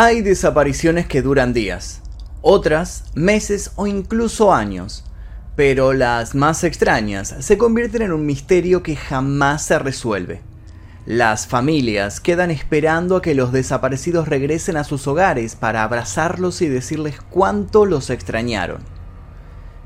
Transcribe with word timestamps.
Hay 0.00 0.22
desapariciones 0.22 1.08
que 1.08 1.22
duran 1.22 1.52
días, 1.52 2.02
otras 2.40 3.06
meses 3.14 3.72
o 3.74 3.88
incluso 3.88 4.54
años, 4.54 5.02
pero 5.56 5.92
las 5.92 6.36
más 6.36 6.62
extrañas 6.62 7.34
se 7.40 7.58
convierten 7.58 8.02
en 8.02 8.12
un 8.12 8.24
misterio 8.24 8.84
que 8.84 8.94
jamás 8.94 9.64
se 9.64 9.76
resuelve. 9.76 10.40
Las 11.04 11.48
familias 11.48 12.20
quedan 12.20 12.52
esperando 12.52 13.16
a 13.16 13.22
que 13.22 13.34
los 13.34 13.50
desaparecidos 13.50 14.28
regresen 14.28 14.76
a 14.76 14.84
sus 14.84 15.04
hogares 15.08 15.56
para 15.56 15.82
abrazarlos 15.82 16.62
y 16.62 16.68
decirles 16.68 17.16
cuánto 17.28 17.84
los 17.84 18.08
extrañaron. 18.10 18.82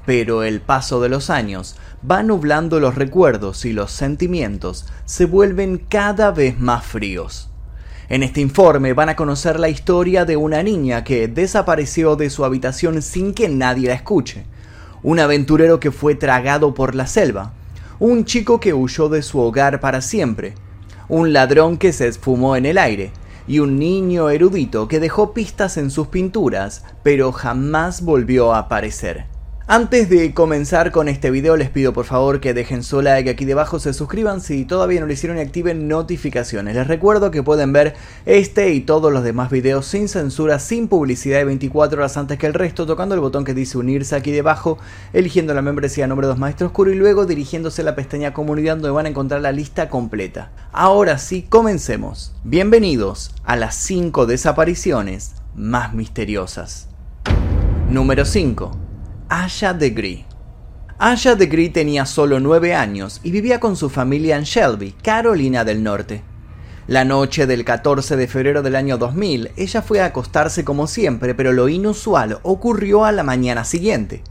Pero 0.04 0.42
el 0.42 0.60
paso 0.60 1.00
de 1.00 1.08
los 1.08 1.30
años 1.30 1.76
va 2.04 2.22
nublando 2.22 2.80
los 2.80 2.96
recuerdos 2.96 3.64
y 3.64 3.72
los 3.72 3.92
sentimientos 3.92 4.84
se 5.06 5.24
vuelven 5.24 5.78
cada 5.78 6.32
vez 6.32 6.60
más 6.60 6.84
fríos. 6.84 7.51
En 8.12 8.22
este 8.22 8.42
informe 8.42 8.92
van 8.92 9.08
a 9.08 9.16
conocer 9.16 9.58
la 9.58 9.70
historia 9.70 10.26
de 10.26 10.36
una 10.36 10.62
niña 10.62 11.02
que 11.02 11.28
desapareció 11.28 12.14
de 12.14 12.28
su 12.28 12.44
habitación 12.44 13.00
sin 13.00 13.32
que 13.32 13.48
nadie 13.48 13.88
la 13.88 13.94
escuche, 13.94 14.44
un 15.02 15.18
aventurero 15.18 15.80
que 15.80 15.90
fue 15.90 16.14
tragado 16.14 16.74
por 16.74 16.94
la 16.94 17.06
selva, 17.06 17.54
un 18.00 18.26
chico 18.26 18.60
que 18.60 18.74
huyó 18.74 19.08
de 19.08 19.22
su 19.22 19.40
hogar 19.40 19.80
para 19.80 20.02
siempre, 20.02 20.56
un 21.08 21.32
ladrón 21.32 21.78
que 21.78 21.94
se 21.94 22.06
esfumó 22.06 22.54
en 22.54 22.66
el 22.66 22.76
aire, 22.76 23.12
y 23.46 23.60
un 23.60 23.78
niño 23.78 24.28
erudito 24.28 24.88
que 24.88 25.00
dejó 25.00 25.32
pistas 25.32 25.78
en 25.78 25.90
sus 25.90 26.08
pinturas, 26.08 26.84
pero 27.02 27.32
jamás 27.32 28.02
volvió 28.02 28.52
a 28.52 28.58
aparecer. 28.58 29.31
Antes 29.68 30.10
de 30.10 30.34
comenzar 30.34 30.90
con 30.90 31.08
este 31.08 31.30
video 31.30 31.56
les 31.56 31.70
pido 31.70 31.92
por 31.92 32.04
favor 32.04 32.40
que 32.40 32.52
dejen 32.52 32.82
su 32.82 33.00
like 33.00 33.30
aquí 33.30 33.44
debajo, 33.44 33.78
se 33.78 33.92
suscriban 33.92 34.40
si 34.40 34.64
todavía 34.64 34.98
no 35.00 35.06
lo 35.06 35.12
hicieron 35.12 35.38
y 35.38 35.40
activen 35.40 35.86
notificaciones. 35.86 36.74
Les 36.74 36.88
recuerdo 36.88 37.30
que 37.30 37.44
pueden 37.44 37.72
ver 37.72 37.94
este 38.26 38.72
y 38.74 38.80
todos 38.80 39.12
los 39.12 39.22
demás 39.22 39.52
videos 39.52 39.86
sin 39.86 40.08
censura, 40.08 40.58
sin 40.58 40.88
publicidad 40.88 41.40
y 41.40 41.44
24 41.44 41.96
horas 42.00 42.16
antes 42.16 42.38
que 42.38 42.48
el 42.48 42.54
resto, 42.54 42.86
tocando 42.86 43.14
el 43.14 43.20
botón 43.20 43.44
que 43.44 43.54
dice 43.54 43.78
unirse 43.78 44.16
aquí 44.16 44.32
debajo, 44.32 44.78
eligiendo 45.12 45.54
la 45.54 45.62
membresía 45.62 46.08
nombre 46.08 46.26
2 46.26 46.38
Maestro 46.38 46.66
Oscuro 46.66 46.90
y 46.90 46.96
luego 46.96 47.24
dirigiéndose 47.24 47.82
a 47.82 47.84
la 47.84 47.94
pestaña 47.94 48.34
comunidad 48.34 48.74
donde 48.74 48.90
van 48.90 49.06
a 49.06 49.10
encontrar 49.10 49.42
la 49.42 49.52
lista 49.52 49.88
completa. 49.88 50.50
Ahora 50.72 51.18
sí, 51.18 51.46
comencemos. 51.48 52.34
Bienvenidos 52.42 53.32
a 53.44 53.54
las 53.54 53.76
5 53.76 54.26
desapariciones 54.26 55.34
más 55.54 55.94
misteriosas. 55.94 56.88
Número 57.88 58.24
5 58.24 58.81
Asha 59.34 59.72
Degree. 59.72 60.26
Asha 60.98 61.34
Degree 61.34 61.70
tenía 61.70 62.04
solo 62.04 62.38
9 62.38 62.74
años 62.74 63.18
y 63.22 63.30
vivía 63.30 63.60
con 63.60 63.76
su 63.76 63.88
familia 63.88 64.36
en 64.36 64.42
Shelby, 64.42 64.92
Carolina 65.02 65.64
del 65.64 65.82
Norte. 65.82 66.22
La 66.86 67.06
noche 67.06 67.46
del 67.46 67.64
14 67.64 68.16
de 68.16 68.28
febrero 68.28 68.60
del 68.60 68.76
año 68.76 68.98
2000, 68.98 69.52
ella 69.56 69.80
fue 69.80 70.02
a 70.02 70.04
acostarse 70.04 70.66
como 70.66 70.86
siempre, 70.86 71.34
pero 71.34 71.54
lo 71.54 71.70
inusual 71.70 72.40
ocurrió 72.42 73.06
a 73.06 73.12
la 73.12 73.22
mañana 73.22 73.64
siguiente. 73.64 74.22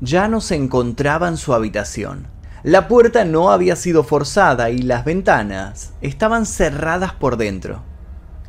Ya 0.00 0.26
no 0.26 0.40
se 0.40 0.56
encontraba 0.56 1.28
en 1.28 1.36
su 1.36 1.54
habitación. 1.54 2.26
La 2.64 2.88
puerta 2.88 3.24
no 3.24 3.52
había 3.52 3.76
sido 3.76 4.02
forzada 4.02 4.70
y 4.70 4.78
las 4.78 5.04
ventanas 5.04 5.92
estaban 6.00 6.44
cerradas 6.44 7.12
por 7.12 7.36
dentro. 7.36 7.84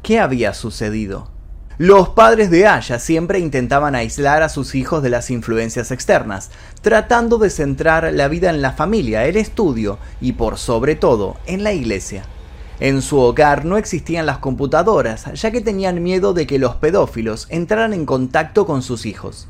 ¿Qué 0.02 0.20
había 0.20 0.55
sucedido? 0.55 1.34
Los 1.77 2.07
padres 2.07 2.49
de 2.49 2.67
Aya 2.67 2.99
siempre 2.99 3.39
intentaban 3.39 3.95
aislar 3.95 4.43
a 4.43 4.47
sus 4.47 4.75
hijos 4.75 5.03
de 5.03 5.09
las 5.09 5.29
influencias 5.29 5.91
externas, 5.91 6.49
tratando 6.81 7.37
de 7.37 7.49
centrar 7.49 8.13
la 8.13 8.29
vida 8.29 8.49
en 8.49 8.61
la 8.61 8.71
familia, 8.71 9.25
el 9.25 9.35
estudio 9.35 9.99
y 10.21 10.31
por 10.31 10.57
sobre 10.57 10.95
todo 10.95 11.35
en 11.45 11.65
la 11.65 11.73
iglesia. 11.73 12.23
En 12.79 13.01
su 13.01 13.19
hogar 13.19 13.65
no 13.65 13.77
existían 13.77 14.25
las 14.25 14.37
computadoras, 14.37 15.25
ya 15.33 15.51
que 15.51 15.59
tenían 15.59 16.01
miedo 16.01 16.33
de 16.33 16.47
que 16.47 16.59
los 16.59 16.75
pedófilos 16.75 17.45
entraran 17.49 17.91
en 17.91 18.05
contacto 18.05 18.65
con 18.65 18.81
sus 18.81 19.05
hijos. 19.05 19.49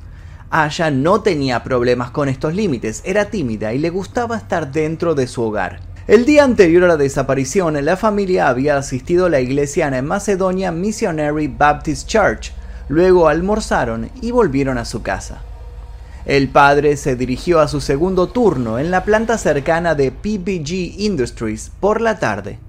Aya 0.50 0.90
no 0.90 1.22
tenía 1.22 1.64
problemas 1.64 2.10
con 2.10 2.28
estos 2.28 2.56
límites, 2.56 3.04
era 3.06 3.26
tímida 3.26 3.72
y 3.76 3.78
le 3.78 3.92
gustaba 3.92 4.36
estar 4.36 4.72
dentro 4.72 5.14
de 5.14 5.28
su 5.28 5.44
hogar. 5.44 5.80
El 6.08 6.24
día 6.24 6.44
anterior 6.44 6.84
a 6.84 6.88
la 6.88 6.98
desaparición, 6.98 7.84
la 7.84 7.98
familia 7.98 8.48
había 8.48 8.78
asistido 8.78 9.26
a 9.26 9.30
la 9.30 9.40
iglesia 9.40 9.88
en 9.88 10.06
Macedonia 10.06 10.72
Missionary 10.72 11.48
Baptist 11.48 12.08
Church, 12.08 12.52
luego 12.90 13.28
almorzaron 13.28 14.12
y 14.22 14.30
volvieron 14.30 14.78
a 14.78 14.86
su 14.86 15.02
casa. 15.02 15.42
El 16.28 16.50
padre 16.50 16.96
se 16.98 17.16
dirigió 17.16 17.60
a 17.60 17.68
su 17.68 17.82
segundo 17.82 18.28
turno 18.28 18.78
en 18.78 18.92
la 18.92 19.04
planta 19.04 19.40
cercana 19.40 19.96
de 19.96 20.12
PPG 20.12 21.02
Industries 21.02 21.72
por 21.80 22.02
la 22.02 22.20
tarde. 22.20 22.60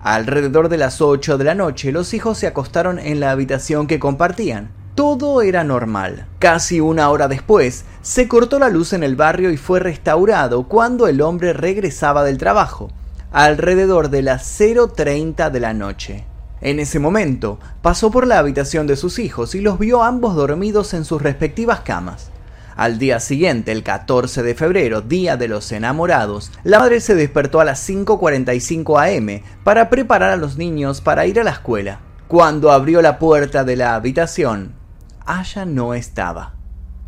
Alrededor 0.00 0.68
de 0.68 0.78
las 0.78 1.00
8 1.00 1.38
de 1.38 1.44
la 1.44 1.54
noche, 1.54 1.92
los 1.92 2.14
hijos 2.14 2.36
se 2.36 2.48
acostaron 2.48 2.98
en 2.98 3.20
la 3.20 3.30
habitación 3.30 3.86
que 3.86 4.00
compartían. 4.00 4.70
Todo 4.96 5.42
era 5.42 5.62
normal. 5.62 6.26
Casi 6.38 6.80
una 6.80 7.10
hora 7.10 7.28
después, 7.28 7.84
se 8.00 8.28
cortó 8.28 8.58
la 8.58 8.70
luz 8.70 8.94
en 8.94 9.02
el 9.02 9.14
barrio 9.14 9.50
y 9.50 9.58
fue 9.58 9.78
restaurado 9.78 10.68
cuando 10.68 11.06
el 11.06 11.20
hombre 11.20 11.52
regresaba 11.52 12.24
del 12.24 12.38
trabajo, 12.38 12.90
alrededor 13.30 14.08
de 14.08 14.22
las 14.22 14.58
0.30 14.58 15.50
de 15.50 15.60
la 15.60 15.74
noche. 15.74 16.24
En 16.62 16.80
ese 16.80 16.98
momento, 16.98 17.60
pasó 17.82 18.10
por 18.10 18.26
la 18.26 18.38
habitación 18.38 18.86
de 18.86 18.96
sus 18.96 19.18
hijos 19.18 19.54
y 19.54 19.60
los 19.60 19.78
vio 19.78 20.02
ambos 20.02 20.34
dormidos 20.34 20.94
en 20.94 21.04
sus 21.04 21.20
respectivas 21.20 21.80
camas. 21.80 22.30
Al 22.74 22.98
día 22.98 23.20
siguiente, 23.20 23.72
el 23.72 23.82
14 23.82 24.42
de 24.42 24.54
febrero, 24.54 25.02
día 25.02 25.36
de 25.36 25.48
los 25.48 25.72
enamorados, 25.72 26.52
la 26.64 26.78
madre 26.78 27.02
se 27.02 27.14
despertó 27.14 27.60
a 27.60 27.66
las 27.66 27.86
5.45 27.86 29.18
am 29.18 29.42
para 29.62 29.90
preparar 29.90 30.30
a 30.30 30.36
los 30.36 30.56
niños 30.56 31.02
para 31.02 31.26
ir 31.26 31.38
a 31.38 31.44
la 31.44 31.50
escuela. 31.50 32.00
Cuando 32.28 32.72
abrió 32.72 33.02
la 33.02 33.18
puerta 33.18 33.62
de 33.62 33.76
la 33.76 33.94
habitación, 33.94 34.75
Aya 35.26 35.64
no 35.64 35.92
estaba. 35.92 36.54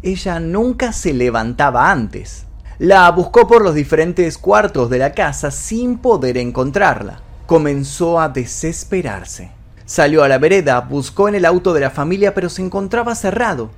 Ella 0.02 0.40
nunca 0.40 0.92
se 0.92 1.12
levantaba 1.14 1.92
antes. 1.92 2.46
La 2.80 3.08
buscó 3.12 3.46
por 3.46 3.62
los 3.62 3.76
diferentes 3.76 4.38
cuartos 4.38 4.90
de 4.90 4.98
la 4.98 5.12
casa 5.12 5.52
sin 5.52 5.98
poder 5.98 6.36
encontrarla. 6.36 7.20
Comenzó 7.46 8.20
a 8.20 8.28
desesperarse. 8.28 9.52
Salió 9.86 10.24
a 10.24 10.28
la 10.28 10.38
vereda, 10.38 10.80
buscó 10.80 11.28
en 11.28 11.36
el 11.36 11.44
auto 11.44 11.72
de 11.72 11.80
la 11.80 11.90
familia, 11.90 12.34
pero 12.34 12.48
se 12.48 12.60
encontraba 12.60 13.14
cerrado. 13.14 13.70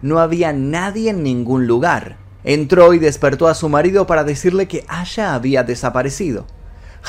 No 0.00 0.18
había 0.18 0.54
nadie 0.54 1.10
en 1.10 1.22
ningún 1.22 1.66
lugar. 1.66 2.16
Entró 2.42 2.94
y 2.94 2.98
despertó 2.98 3.48
a 3.48 3.54
su 3.54 3.68
marido 3.68 4.06
para 4.06 4.24
decirle 4.24 4.66
que 4.66 4.86
Aya 4.88 5.34
había 5.34 5.62
desaparecido. 5.62 6.46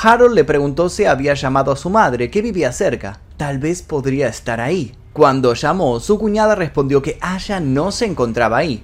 Harold 0.00 0.34
le 0.34 0.44
preguntó 0.44 0.90
si 0.90 1.06
había 1.06 1.32
llamado 1.32 1.72
a 1.72 1.76
su 1.76 1.88
madre, 1.88 2.30
que 2.30 2.42
vivía 2.42 2.70
cerca. 2.72 3.18
Tal 3.38 3.58
vez 3.58 3.80
podría 3.80 4.28
estar 4.28 4.60
ahí. 4.60 4.94
Cuando 5.16 5.54
llamó, 5.54 5.98
su 5.98 6.18
cuñada 6.18 6.54
respondió 6.54 7.00
que 7.00 7.16
Aya 7.22 7.58
no 7.58 7.90
se 7.90 8.04
encontraba 8.04 8.58
ahí. 8.58 8.82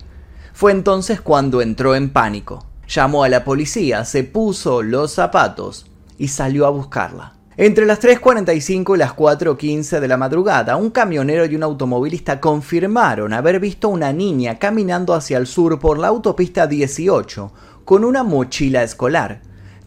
Fue 0.54 0.72
entonces 0.72 1.20
cuando 1.20 1.60
entró 1.60 1.94
en 1.94 2.08
pánico. 2.08 2.64
Llamó 2.88 3.22
a 3.22 3.28
la 3.28 3.44
policía, 3.44 4.06
se 4.06 4.24
puso 4.24 4.80
los 4.80 5.12
zapatos 5.12 5.84
y 6.16 6.28
salió 6.28 6.64
a 6.64 6.70
buscarla. 6.70 7.34
Entre 7.58 7.84
las 7.84 8.00
3.45 8.00 8.94
y 8.94 8.98
las 8.98 9.14
4.15 9.14 10.00
de 10.00 10.08
la 10.08 10.16
madrugada, 10.16 10.76
un 10.76 10.88
camionero 10.88 11.44
y 11.44 11.54
un 11.54 11.64
automovilista 11.64 12.40
confirmaron 12.40 13.34
haber 13.34 13.60
visto 13.60 13.90
una 13.90 14.10
niña 14.14 14.58
caminando 14.58 15.12
hacia 15.12 15.36
el 15.36 15.46
sur 15.46 15.78
por 15.78 15.98
la 15.98 16.08
autopista 16.08 16.66
18 16.66 17.52
con 17.84 18.06
una 18.06 18.22
mochila 18.22 18.82
escolar. 18.82 19.42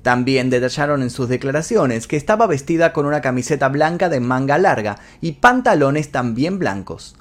También 0.05 0.51
detallaron 0.51 1.01
en 1.01 1.09
sus 1.09 1.29
declaraciones 1.29 2.05
que 2.05 2.15
estaba 2.15 2.45
vestida 2.45 2.93
con 2.93 3.07
una 3.07 3.21
camiseta 3.21 3.69
blanca 3.69 4.07
de 4.07 4.19
manga 4.19 4.59
larga 4.59 4.99
y 5.19 5.31
pantalones 5.31 6.11
también 6.11 6.59
blancos. 6.59 7.15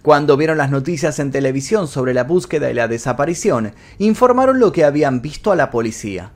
Cuando 0.00 0.38
vieron 0.38 0.56
las 0.56 0.70
noticias 0.70 1.18
en 1.18 1.30
televisión 1.30 1.86
sobre 1.86 2.14
la 2.14 2.24
búsqueda 2.24 2.70
y 2.70 2.74
la 2.74 2.88
desaparición, 2.88 3.74
informaron 3.98 4.58
lo 4.58 4.72
que 4.72 4.84
habían 4.86 5.20
visto 5.20 5.52
a 5.52 5.54
la 5.54 5.70
policía. 5.70 6.32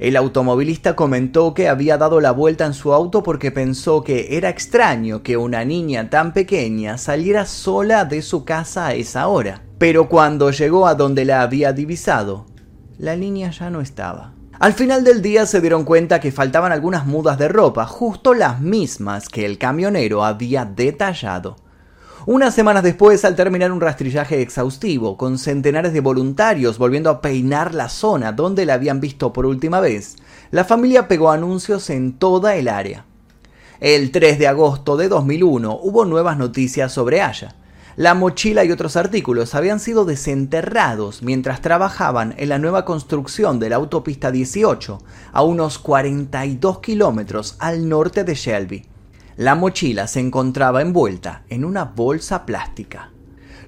El 0.00 0.16
automovilista 0.16 0.96
comentó 0.96 1.54
que 1.54 1.68
había 1.68 1.96
dado 1.96 2.20
la 2.20 2.32
vuelta 2.32 2.66
en 2.66 2.74
su 2.74 2.92
auto 2.92 3.22
porque 3.22 3.52
pensó 3.52 4.02
que 4.02 4.36
era 4.36 4.48
extraño 4.48 5.22
que 5.22 5.36
una 5.36 5.64
niña 5.64 6.10
tan 6.10 6.32
pequeña 6.32 6.98
saliera 6.98 7.46
sola 7.46 8.04
de 8.04 8.20
su 8.20 8.44
casa 8.44 8.88
a 8.88 8.94
esa 8.94 9.28
hora. 9.28 9.62
Pero 9.78 10.08
cuando 10.08 10.50
llegó 10.50 10.88
a 10.88 10.96
donde 10.96 11.24
la 11.24 11.42
había 11.42 11.72
divisado, 11.72 12.46
la 12.98 13.14
niña 13.14 13.52
ya 13.52 13.70
no 13.70 13.80
estaba. 13.80 14.33
Al 14.60 14.72
final 14.72 15.02
del 15.02 15.20
día 15.20 15.46
se 15.46 15.60
dieron 15.60 15.84
cuenta 15.84 16.20
que 16.20 16.30
faltaban 16.30 16.70
algunas 16.70 17.06
mudas 17.06 17.38
de 17.38 17.48
ropa, 17.48 17.86
justo 17.86 18.34
las 18.34 18.60
mismas 18.60 19.28
que 19.28 19.44
el 19.44 19.58
camionero 19.58 20.24
había 20.24 20.64
detallado. 20.64 21.56
Unas 22.26 22.54
semanas 22.54 22.84
después, 22.84 23.24
al 23.24 23.34
terminar 23.34 23.72
un 23.72 23.80
rastrillaje 23.80 24.40
exhaustivo, 24.40 25.16
con 25.16 25.38
centenares 25.38 25.92
de 25.92 26.00
voluntarios 26.00 26.78
volviendo 26.78 27.10
a 27.10 27.20
peinar 27.20 27.74
la 27.74 27.88
zona 27.88 28.32
donde 28.32 28.64
la 28.64 28.74
habían 28.74 29.00
visto 29.00 29.32
por 29.32 29.44
última 29.44 29.80
vez, 29.80 30.16
la 30.52 30.64
familia 30.64 31.08
pegó 31.08 31.30
anuncios 31.30 31.90
en 31.90 32.12
toda 32.12 32.54
el 32.54 32.68
área. 32.68 33.06
El 33.80 34.12
3 34.12 34.38
de 34.38 34.46
agosto 34.46 34.96
de 34.96 35.08
2001 35.08 35.80
hubo 35.82 36.04
nuevas 36.04 36.38
noticias 36.38 36.92
sobre 36.92 37.20
Aya. 37.20 37.56
La 37.96 38.14
mochila 38.14 38.64
y 38.64 38.72
otros 38.72 38.96
artículos 38.96 39.54
habían 39.54 39.78
sido 39.78 40.04
desenterrados 40.04 41.22
mientras 41.22 41.60
trabajaban 41.60 42.34
en 42.38 42.48
la 42.48 42.58
nueva 42.58 42.84
construcción 42.84 43.60
de 43.60 43.70
la 43.70 43.76
autopista 43.76 44.32
18, 44.32 44.98
a 45.32 45.42
unos 45.42 45.78
42 45.78 46.80
kilómetros 46.80 47.54
al 47.60 47.88
norte 47.88 48.24
de 48.24 48.34
Shelby. 48.34 48.86
La 49.36 49.54
mochila 49.54 50.08
se 50.08 50.18
encontraba 50.18 50.82
envuelta 50.82 51.44
en 51.48 51.64
una 51.64 51.84
bolsa 51.84 52.44
plástica. 52.44 53.10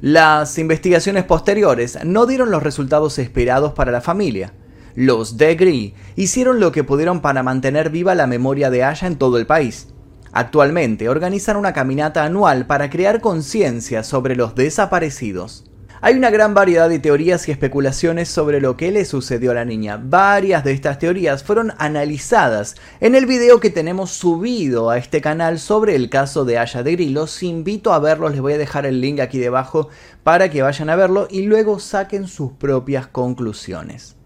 Las 0.00 0.58
investigaciones 0.58 1.22
posteriores 1.22 1.98
no 2.04 2.26
dieron 2.26 2.50
los 2.50 2.64
resultados 2.64 3.20
esperados 3.20 3.74
para 3.74 3.92
la 3.92 4.00
familia. 4.00 4.52
Los 4.96 5.36
Degree 5.36 5.94
hicieron 6.16 6.58
lo 6.58 6.72
que 6.72 6.82
pudieron 6.82 7.20
para 7.20 7.44
mantener 7.44 7.90
viva 7.90 8.16
la 8.16 8.26
memoria 8.26 8.70
de 8.70 8.82
Aya 8.82 9.06
en 9.06 9.18
todo 9.18 9.38
el 9.38 9.46
país. 9.46 9.88
Actualmente 10.38 11.08
organizan 11.08 11.56
una 11.56 11.72
caminata 11.72 12.22
anual 12.22 12.66
para 12.66 12.90
crear 12.90 13.22
conciencia 13.22 14.02
sobre 14.02 14.36
los 14.36 14.54
desaparecidos. 14.54 15.64
Hay 16.02 16.14
una 16.14 16.28
gran 16.28 16.52
variedad 16.52 16.90
de 16.90 16.98
teorías 16.98 17.48
y 17.48 17.52
especulaciones 17.52 18.28
sobre 18.28 18.60
lo 18.60 18.76
que 18.76 18.92
le 18.92 19.06
sucedió 19.06 19.52
a 19.52 19.54
la 19.54 19.64
niña. 19.64 19.98
Varias 19.98 20.62
de 20.62 20.72
estas 20.72 20.98
teorías 20.98 21.42
fueron 21.42 21.72
analizadas 21.78 22.74
en 23.00 23.14
el 23.14 23.24
video 23.24 23.60
que 23.60 23.70
tenemos 23.70 24.10
subido 24.10 24.90
a 24.90 24.98
este 24.98 25.22
canal 25.22 25.58
sobre 25.58 25.94
el 25.94 26.10
caso 26.10 26.44
de 26.44 26.58
Aya 26.58 26.82
de 26.82 26.92
Grillo. 26.92 27.20
Los 27.22 27.42
invito 27.42 27.94
a 27.94 27.98
verlos, 27.98 28.32
les 28.32 28.42
voy 28.42 28.52
a 28.52 28.58
dejar 28.58 28.84
el 28.84 29.00
link 29.00 29.20
aquí 29.20 29.38
debajo 29.38 29.88
para 30.22 30.50
que 30.50 30.60
vayan 30.60 30.90
a 30.90 30.96
verlo 30.96 31.28
y 31.30 31.46
luego 31.46 31.78
saquen 31.78 32.28
sus 32.28 32.52
propias 32.52 33.06
conclusiones. 33.06 34.16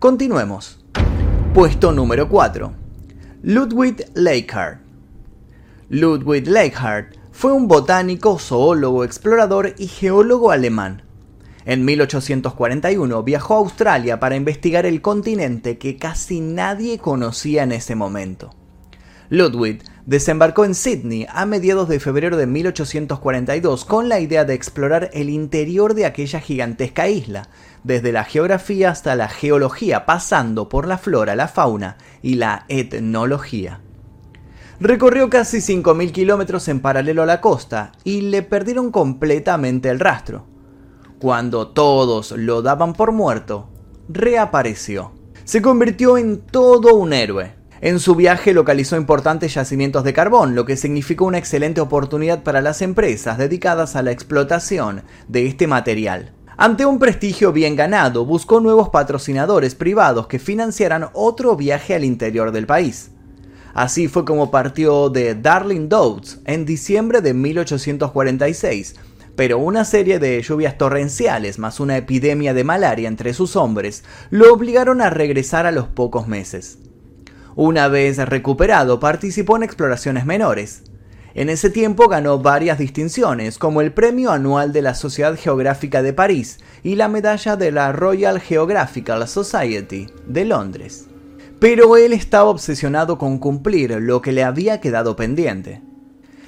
Continuemos. 0.00 0.84
Puesto 1.54 1.92
número 1.92 2.28
4. 2.28 2.72
Ludwig 3.44 4.06
Leichhardt. 4.14 4.91
Ludwig 5.94 6.48
Leichhardt 6.48 7.18
fue 7.32 7.52
un 7.52 7.68
botánico, 7.68 8.38
zoólogo, 8.38 9.04
explorador 9.04 9.74
y 9.76 9.88
geólogo 9.88 10.50
alemán. 10.50 11.02
En 11.66 11.84
1841 11.84 13.22
viajó 13.22 13.56
a 13.56 13.58
Australia 13.58 14.18
para 14.18 14.36
investigar 14.36 14.86
el 14.86 15.02
continente 15.02 15.76
que 15.76 15.98
casi 15.98 16.40
nadie 16.40 16.96
conocía 16.96 17.64
en 17.64 17.72
ese 17.72 17.94
momento. 17.94 18.54
Ludwig 19.28 19.82
desembarcó 20.06 20.64
en 20.64 20.74
Sydney 20.74 21.26
a 21.28 21.44
mediados 21.44 21.90
de 21.90 22.00
febrero 22.00 22.38
de 22.38 22.46
1842 22.46 23.84
con 23.84 24.08
la 24.08 24.18
idea 24.18 24.46
de 24.46 24.54
explorar 24.54 25.10
el 25.12 25.28
interior 25.28 25.92
de 25.92 26.06
aquella 26.06 26.40
gigantesca 26.40 27.10
isla, 27.10 27.50
desde 27.84 28.12
la 28.12 28.24
geografía 28.24 28.88
hasta 28.88 29.14
la 29.14 29.28
geología, 29.28 30.06
pasando 30.06 30.70
por 30.70 30.88
la 30.88 30.96
flora, 30.96 31.36
la 31.36 31.48
fauna 31.48 31.98
y 32.22 32.36
la 32.36 32.64
etnología. 32.68 33.82
Recorrió 34.82 35.30
casi 35.30 35.58
5.000 35.58 36.10
kilómetros 36.10 36.66
en 36.66 36.80
paralelo 36.80 37.22
a 37.22 37.26
la 37.26 37.40
costa 37.40 37.92
y 38.02 38.22
le 38.22 38.42
perdieron 38.42 38.90
completamente 38.90 39.88
el 39.88 40.00
rastro. 40.00 40.44
Cuando 41.20 41.68
todos 41.68 42.32
lo 42.32 42.62
daban 42.62 42.92
por 42.92 43.12
muerto, 43.12 43.68
reapareció. 44.08 45.12
Se 45.44 45.62
convirtió 45.62 46.18
en 46.18 46.40
todo 46.40 46.96
un 46.96 47.12
héroe. 47.12 47.54
En 47.80 48.00
su 48.00 48.16
viaje 48.16 48.52
localizó 48.52 48.96
importantes 48.96 49.54
yacimientos 49.54 50.02
de 50.02 50.14
carbón, 50.14 50.56
lo 50.56 50.64
que 50.64 50.76
significó 50.76 51.26
una 51.26 51.38
excelente 51.38 51.80
oportunidad 51.80 52.42
para 52.42 52.60
las 52.60 52.82
empresas 52.82 53.38
dedicadas 53.38 53.94
a 53.94 54.02
la 54.02 54.10
explotación 54.10 55.04
de 55.28 55.46
este 55.46 55.68
material. 55.68 56.32
Ante 56.56 56.86
un 56.86 56.98
prestigio 56.98 57.52
bien 57.52 57.76
ganado, 57.76 58.26
buscó 58.26 58.58
nuevos 58.58 58.88
patrocinadores 58.88 59.76
privados 59.76 60.26
que 60.26 60.40
financiaran 60.40 61.10
otro 61.12 61.54
viaje 61.54 61.94
al 61.94 62.02
interior 62.02 62.50
del 62.50 62.66
país. 62.66 63.12
Así 63.74 64.08
fue 64.08 64.24
como 64.24 64.50
partió 64.50 65.08
de 65.08 65.34
Darling 65.34 65.88
Downs 65.88 66.40
en 66.44 66.66
diciembre 66.66 67.22
de 67.22 67.32
1846, 67.32 68.96
pero 69.34 69.58
una 69.58 69.84
serie 69.84 70.18
de 70.18 70.42
lluvias 70.42 70.76
torrenciales 70.76 71.58
más 71.58 71.80
una 71.80 71.96
epidemia 71.96 72.52
de 72.52 72.64
malaria 72.64 73.08
entre 73.08 73.32
sus 73.32 73.56
hombres 73.56 74.04
lo 74.30 74.52
obligaron 74.52 75.00
a 75.00 75.10
regresar 75.10 75.64
a 75.66 75.72
los 75.72 75.88
pocos 75.88 76.28
meses. 76.28 76.78
Una 77.54 77.88
vez 77.88 78.18
recuperado 78.18 79.00
participó 79.00 79.56
en 79.56 79.62
exploraciones 79.62 80.26
menores. 80.26 80.84
En 81.34 81.48
ese 81.48 81.70
tiempo 81.70 82.08
ganó 82.08 82.38
varias 82.38 82.78
distinciones, 82.78 83.56
como 83.56 83.80
el 83.80 83.92
Premio 83.92 84.32
Anual 84.32 84.72
de 84.74 84.82
la 84.82 84.94
Sociedad 84.94 85.34
Geográfica 85.34 86.02
de 86.02 86.12
París 86.12 86.60
y 86.82 86.96
la 86.96 87.08
medalla 87.08 87.56
de 87.56 87.72
la 87.72 87.92
Royal 87.92 88.38
Geographical 88.38 89.26
Society 89.26 90.08
de 90.26 90.44
Londres. 90.44 91.06
Pero 91.62 91.96
él 91.96 92.12
estaba 92.12 92.50
obsesionado 92.50 93.18
con 93.18 93.38
cumplir 93.38 93.92
lo 94.00 94.20
que 94.20 94.32
le 94.32 94.42
había 94.42 94.80
quedado 94.80 95.14
pendiente. 95.14 95.80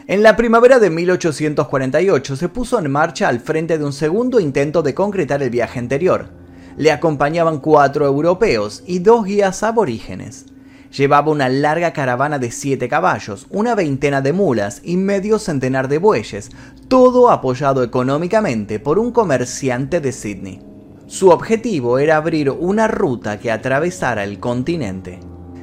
En 0.09 0.25
la 0.25 0.35
primavera 0.35 0.81
de 0.81 0.91
1848 0.91 2.35
se 2.35 2.49
puso 2.49 2.81
en 2.81 2.91
marcha 2.91 3.29
al 3.29 3.39
frente 3.39 3.79
de 3.79 3.85
un 3.85 3.93
segundo 3.93 4.41
intento 4.41 4.83
de 4.83 4.93
concretar 4.93 5.41
el 5.41 5.51
viaje 5.51 5.79
anterior. 5.79 6.31
Le 6.77 6.91
acompañaban 6.91 7.61
cuatro 7.61 8.07
europeos 8.07 8.83
y 8.89 8.99
dos 8.99 9.25
guías 9.25 9.63
aborígenes. 9.63 10.47
Llevaba 10.91 11.31
una 11.31 11.49
larga 11.49 11.93
caravana 11.93 12.41
de 12.41 12.51
siete 12.51 12.89
caballos, 12.89 13.47
una 13.51 13.77
veintena 13.77 14.21
de 14.21 14.33
mulas 14.33 14.81
y 14.83 14.97
medio 14.97 15.39
centenar 15.39 15.87
de 15.87 15.99
bueyes, 15.99 16.51
todo 16.89 17.31
apoyado 17.31 17.85
económicamente 17.85 18.81
por 18.81 18.99
un 18.99 19.13
comerciante 19.13 20.01
de 20.01 20.11
Sydney. 20.11 20.74
Su 21.15 21.29
objetivo 21.31 22.01
era 22.01 22.17
abrir 22.17 22.51
una 22.51 22.89
ruta 22.89 23.39
que 23.39 23.53
atravesara 23.53 24.25
el 24.25 24.41
continente. 24.41 25.21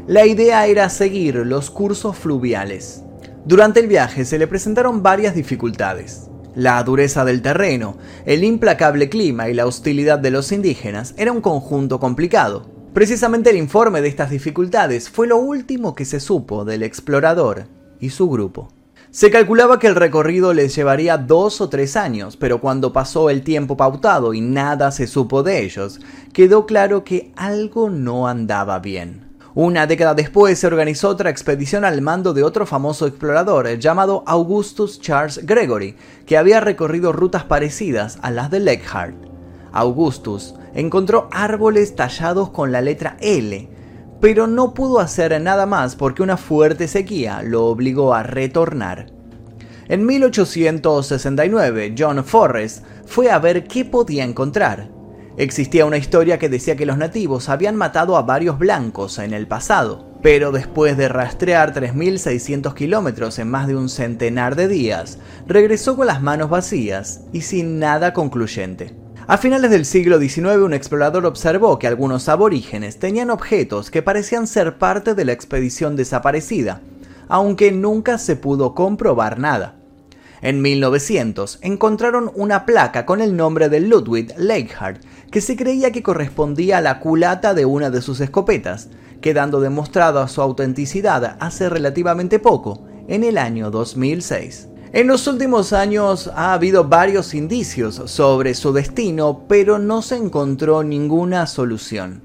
La 0.07 0.25
idea 0.25 0.65
era 0.65 0.87
seguir 0.87 1.35
los 1.35 1.69
cursos 1.69 2.15
fluviales. 2.15 3.03
Durante 3.43 3.81
el 3.81 3.87
viaje 3.87 4.23
se 4.23 4.37
le 4.37 4.47
presentaron 4.47 5.03
varias 5.03 5.35
dificultades. 5.35 6.29
La 6.55 6.81
dureza 6.85 7.25
del 7.25 7.41
terreno, 7.41 7.97
el 8.25 8.45
implacable 8.45 9.09
clima 9.09 9.49
y 9.49 9.53
la 9.53 9.65
hostilidad 9.65 10.19
de 10.19 10.31
los 10.31 10.53
indígenas 10.53 11.13
era 11.17 11.33
un 11.33 11.41
conjunto 11.41 11.99
complicado. 11.99 12.69
Precisamente 12.93 13.49
el 13.49 13.57
informe 13.57 14.01
de 14.01 14.07
estas 14.07 14.29
dificultades 14.29 15.09
fue 15.09 15.27
lo 15.27 15.35
último 15.35 15.95
que 15.95 16.05
se 16.05 16.21
supo 16.21 16.63
del 16.63 16.81
explorador 16.81 17.65
y 17.99 18.11
su 18.11 18.29
grupo. 18.29 18.69
Se 19.11 19.29
calculaba 19.29 19.77
que 19.77 19.87
el 19.87 19.95
recorrido 19.95 20.53
les 20.53 20.73
llevaría 20.73 21.17
dos 21.17 21.59
o 21.59 21.67
tres 21.67 21.97
años, 21.97 22.37
pero 22.37 22.61
cuando 22.61 22.93
pasó 22.93 23.29
el 23.29 23.43
tiempo 23.43 23.75
pautado 23.75 24.33
y 24.33 24.39
nada 24.39 24.89
se 24.91 25.05
supo 25.05 25.43
de 25.43 25.65
ellos, 25.65 25.99
quedó 26.31 26.65
claro 26.65 27.03
que 27.03 27.33
algo 27.35 27.89
no 27.89 28.29
andaba 28.29 28.79
bien. 28.79 29.27
Una 29.53 29.85
década 29.85 30.13
después 30.13 30.59
se 30.59 30.67
organizó 30.67 31.09
otra 31.09 31.29
expedición 31.29 31.83
al 31.83 32.01
mando 32.01 32.33
de 32.33 32.43
otro 32.43 32.65
famoso 32.65 33.05
explorador 33.05 33.67
llamado 33.79 34.23
Augustus 34.27 35.01
Charles 35.01 35.45
Gregory, 35.45 35.97
que 36.25 36.37
había 36.37 36.61
recorrido 36.61 37.11
rutas 37.11 37.43
parecidas 37.43 38.17
a 38.21 38.31
las 38.31 38.49
de 38.49 38.61
Leichhardt. 38.61 39.27
Augustus 39.73 40.55
encontró 40.73 41.27
árboles 41.33 41.97
tallados 41.97 42.51
con 42.51 42.71
la 42.71 42.79
letra 42.79 43.17
L, 43.19 43.67
pero 44.21 44.47
no 44.47 44.73
pudo 44.73 44.99
hacer 44.99 45.41
nada 45.41 45.65
más 45.65 45.95
porque 45.95 46.21
una 46.21 46.37
fuerte 46.37 46.87
sequía 46.87 47.41
lo 47.41 47.65
obligó 47.65 48.13
a 48.13 48.23
retornar. 48.23 49.07
En 49.89 50.05
1869, 50.05 51.95
John 51.97 52.23
Forrest 52.23 52.85
fue 53.05 53.29
a 53.29 53.39
ver 53.39 53.65
qué 53.67 53.83
podía 53.83 54.23
encontrar. 54.23 54.89
Existía 55.35 55.85
una 55.85 55.97
historia 55.97 56.37
que 56.37 56.49
decía 56.49 56.75
que 56.75 56.85
los 56.85 56.97
nativos 56.97 57.49
habían 57.49 57.75
matado 57.75 58.15
a 58.15 58.21
varios 58.21 58.59
blancos 58.59 59.17
en 59.17 59.33
el 59.33 59.47
pasado, 59.47 60.07
pero 60.21 60.51
después 60.51 60.97
de 60.97 61.09
rastrear 61.09 61.73
3.600 61.73 62.73
kilómetros 62.73 63.39
en 63.39 63.49
más 63.49 63.67
de 63.67 63.75
un 63.75 63.89
centenar 63.89 64.55
de 64.55 64.67
días, 64.67 65.17
regresó 65.47 65.95
con 65.95 66.07
las 66.07 66.21
manos 66.21 66.49
vacías 66.49 67.21
y 67.33 67.41
sin 67.41 67.79
nada 67.79 68.13
concluyente. 68.13 69.00
A 69.31 69.37
finales 69.37 69.71
del 69.71 69.85
siglo 69.85 70.19
XIX 70.19 70.57
un 70.57 70.73
explorador 70.73 71.25
observó 71.25 71.79
que 71.79 71.87
algunos 71.87 72.27
aborígenes 72.27 72.99
tenían 72.99 73.29
objetos 73.29 73.89
que 73.89 74.01
parecían 74.01 74.45
ser 74.45 74.77
parte 74.77 75.15
de 75.15 75.23
la 75.23 75.31
expedición 75.31 75.95
desaparecida, 75.95 76.81
aunque 77.29 77.71
nunca 77.71 78.17
se 78.17 78.35
pudo 78.35 78.75
comprobar 78.75 79.39
nada. 79.39 79.75
En 80.41 80.61
1900 80.61 81.59
encontraron 81.61 82.29
una 82.35 82.65
placa 82.65 83.05
con 83.05 83.21
el 83.21 83.37
nombre 83.37 83.69
de 83.69 83.79
Ludwig 83.79 84.33
Leichhardt 84.37 85.01
que 85.31 85.39
se 85.39 85.55
creía 85.55 85.93
que 85.93 86.03
correspondía 86.03 86.79
a 86.79 86.81
la 86.81 86.99
culata 86.99 87.53
de 87.53 87.63
una 87.63 87.89
de 87.89 88.01
sus 88.01 88.19
escopetas, 88.19 88.89
quedando 89.21 89.61
demostrada 89.61 90.27
su 90.27 90.41
autenticidad 90.41 91.37
hace 91.39 91.69
relativamente 91.69 92.37
poco, 92.39 92.85
en 93.07 93.23
el 93.23 93.37
año 93.37 93.71
2006. 93.71 94.70
En 94.93 95.07
los 95.07 95.25
últimos 95.27 95.71
años 95.71 96.29
ha 96.35 96.51
habido 96.51 96.83
varios 96.83 97.33
indicios 97.33 98.01
sobre 98.07 98.53
su 98.53 98.73
destino, 98.73 99.45
pero 99.47 99.79
no 99.79 100.01
se 100.01 100.17
encontró 100.17 100.83
ninguna 100.83 101.47
solución. 101.47 102.21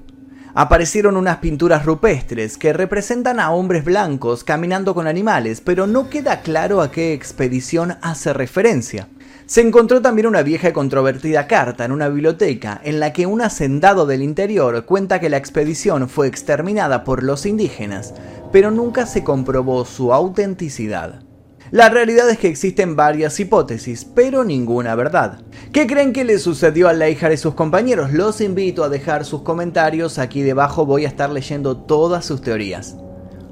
Aparecieron 0.53 1.15
unas 1.15 1.37
pinturas 1.37 1.85
rupestres 1.85 2.57
que 2.57 2.73
representan 2.73 3.39
a 3.39 3.51
hombres 3.51 3.85
blancos 3.85 4.43
caminando 4.43 4.93
con 4.93 5.07
animales, 5.07 5.61
pero 5.61 5.87
no 5.87 6.09
queda 6.09 6.41
claro 6.41 6.81
a 6.81 6.91
qué 6.91 7.13
expedición 7.13 7.95
hace 8.01 8.33
referencia. 8.33 9.07
Se 9.45 9.61
encontró 9.61 10.01
también 10.01 10.27
una 10.27 10.41
vieja 10.41 10.67
y 10.67 10.73
controvertida 10.73 11.47
carta 11.47 11.85
en 11.85 11.93
una 11.93 12.09
biblioteca 12.09 12.81
en 12.83 12.99
la 12.99 13.13
que 13.13 13.27
un 13.27 13.41
hacendado 13.41 14.05
del 14.05 14.21
interior 14.21 14.83
cuenta 14.83 15.21
que 15.21 15.29
la 15.29 15.37
expedición 15.37 16.09
fue 16.09 16.27
exterminada 16.27 17.05
por 17.05 17.23
los 17.23 17.45
indígenas, 17.45 18.13
pero 18.51 18.71
nunca 18.71 19.05
se 19.05 19.23
comprobó 19.23 19.85
su 19.85 20.13
autenticidad. 20.13 21.26
La 21.71 21.89
realidad 21.89 22.29
es 22.29 22.37
que 22.37 22.47
existen 22.47 22.95
varias 22.95 23.37
hipótesis, 23.41 24.05
pero 24.05 24.45
ninguna 24.45 24.95
verdad. 24.95 25.41
¿Qué 25.73 25.85
creen 25.85 26.13
que 26.13 26.23
le 26.23 26.39
sucedió 26.39 26.87
a 26.87 26.93
Leijar 26.93 27.33
y 27.33 27.37
sus 27.37 27.55
compañeros? 27.55 28.13
Los 28.13 28.39
invito 28.39 28.85
a 28.85 28.89
dejar 28.89 29.25
sus 29.25 29.41
comentarios, 29.41 30.17
aquí 30.17 30.43
debajo 30.43 30.85
voy 30.85 31.03
a 31.03 31.09
estar 31.09 31.29
leyendo 31.29 31.75
todas 31.75 32.23
sus 32.23 32.41
teorías. 32.41 32.95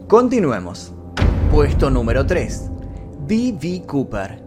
Continuemos. 0.08 0.94
Puesto 1.52 1.90
número 1.90 2.26
3. 2.26 2.70
D.V. 3.28 3.84
Cooper. 3.86 4.46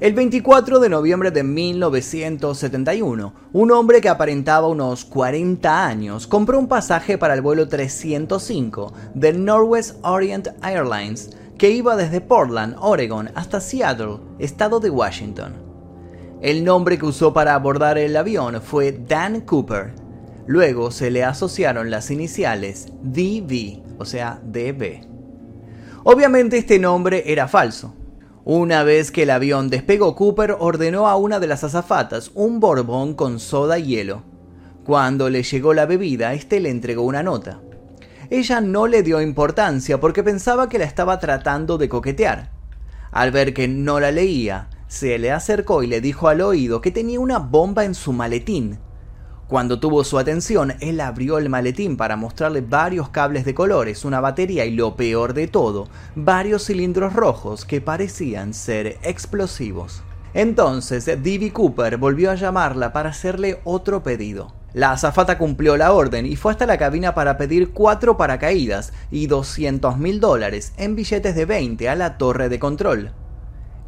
El 0.00 0.12
24 0.12 0.80
de 0.80 0.88
noviembre 0.90 1.30
de 1.30 1.42
1971, 1.42 3.34
un 3.52 3.70
hombre 3.70 4.02
que 4.02 4.08
aparentaba 4.10 4.66
unos 4.66 5.06
40 5.06 5.86
años 5.86 6.26
compró 6.26 6.58
un 6.58 6.68
pasaje 6.68 7.16
para 7.16 7.34
el 7.34 7.40
vuelo 7.40 7.68
305 7.68 8.92
de 9.14 9.32
Northwest 9.32 9.96
Orient 10.02 10.48
Airlines 10.62 11.30
que 11.60 11.70
iba 11.70 11.94
desde 11.94 12.22
Portland, 12.22 12.74
Oregon, 12.80 13.28
hasta 13.34 13.60
Seattle, 13.60 14.16
estado 14.38 14.80
de 14.80 14.88
Washington. 14.88 15.52
El 16.40 16.64
nombre 16.64 16.96
que 16.96 17.04
usó 17.04 17.34
para 17.34 17.54
abordar 17.54 17.98
el 17.98 18.16
avión 18.16 18.62
fue 18.62 18.92
Dan 18.92 19.42
Cooper. 19.42 19.92
Luego 20.46 20.90
se 20.90 21.10
le 21.10 21.22
asociaron 21.22 21.90
las 21.90 22.10
iniciales 22.10 22.86
DV, 23.02 23.82
o 23.98 24.06
sea, 24.06 24.40
DB. 24.42 25.02
Obviamente 26.02 26.56
este 26.56 26.78
nombre 26.78 27.24
era 27.30 27.46
falso. 27.46 27.94
Una 28.46 28.82
vez 28.82 29.10
que 29.10 29.24
el 29.24 29.30
avión 29.30 29.68
despegó, 29.68 30.16
Cooper 30.16 30.56
ordenó 30.60 31.08
a 31.08 31.16
una 31.16 31.40
de 31.40 31.46
las 31.46 31.62
azafatas 31.62 32.30
un 32.34 32.58
borbón 32.58 33.12
con 33.12 33.38
soda 33.38 33.78
y 33.78 33.84
hielo. 33.84 34.22
Cuando 34.82 35.28
le 35.28 35.42
llegó 35.42 35.74
la 35.74 35.84
bebida, 35.84 36.32
este 36.32 36.58
le 36.58 36.70
entregó 36.70 37.02
una 37.02 37.22
nota. 37.22 37.60
Ella 38.30 38.60
no 38.60 38.86
le 38.86 39.02
dio 39.02 39.20
importancia 39.20 40.00
porque 40.00 40.22
pensaba 40.22 40.68
que 40.68 40.78
la 40.78 40.84
estaba 40.84 41.18
tratando 41.18 41.76
de 41.76 41.88
coquetear. 41.88 42.50
Al 43.10 43.32
ver 43.32 43.52
que 43.52 43.68
no 43.68 44.00
la 44.00 44.12
leía, 44.12 44.68
se 44.86 45.18
le 45.18 45.32
acercó 45.32 45.82
y 45.82 45.88
le 45.88 46.00
dijo 46.00 46.28
al 46.28 46.40
oído 46.40 46.80
que 46.80 46.90
tenía 46.90 47.20
una 47.20 47.38
bomba 47.38 47.84
en 47.84 47.94
su 47.94 48.12
maletín 48.12 48.78
cuando 49.50 49.80
tuvo 49.80 50.04
su 50.04 50.16
atención, 50.16 50.74
él 50.78 51.00
abrió 51.00 51.36
el 51.36 51.48
maletín 51.48 51.96
para 51.96 52.14
mostrarle 52.14 52.60
varios 52.60 53.08
cables 53.08 53.44
de 53.44 53.52
colores, 53.52 54.04
una 54.04 54.20
batería 54.20 54.64
y 54.64 54.70
lo 54.70 54.94
peor 54.94 55.34
de 55.34 55.48
todo, 55.48 55.88
varios 56.14 56.66
cilindros 56.66 57.14
rojos 57.14 57.64
que 57.64 57.80
parecían 57.80 58.54
ser 58.54 58.98
explosivos. 59.02 60.04
Entonces, 60.34 61.04
D.B. 61.04 61.52
Cooper 61.52 61.96
volvió 61.96 62.30
a 62.30 62.36
llamarla 62.36 62.92
para 62.92 63.08
hacerle 63.08 63.58
otro 63.64 64.04
pedido. 64.04 64.59
La 64.72 64.92
azafata 64.92 65.36
cumplió 65.36 65.76
la 65.76 65.92
orden 65.92 66.26
y 66.26 66.36
fue 66.36 66.52
hasta 66.52 66.64
la 66.64 66.78
cabina 66.78 67.12
para 67.12 67.36
pedir 67.36 67.70
cuatro 67.70 68.16
paracaídas 68.16 68.92
y 69.10 69.26
200 69.26 69.98
mil 69.98 70.20
dólares 70.20 70.72
en 70.76 70.94
billetes 70.94 71.34
de 71.34 71.44
20 71.44 71.88
a 71.88 71.96
la 71.96 72.18
torre 72.18 72.48
de 72.48 72.60
control. 72.60 73.10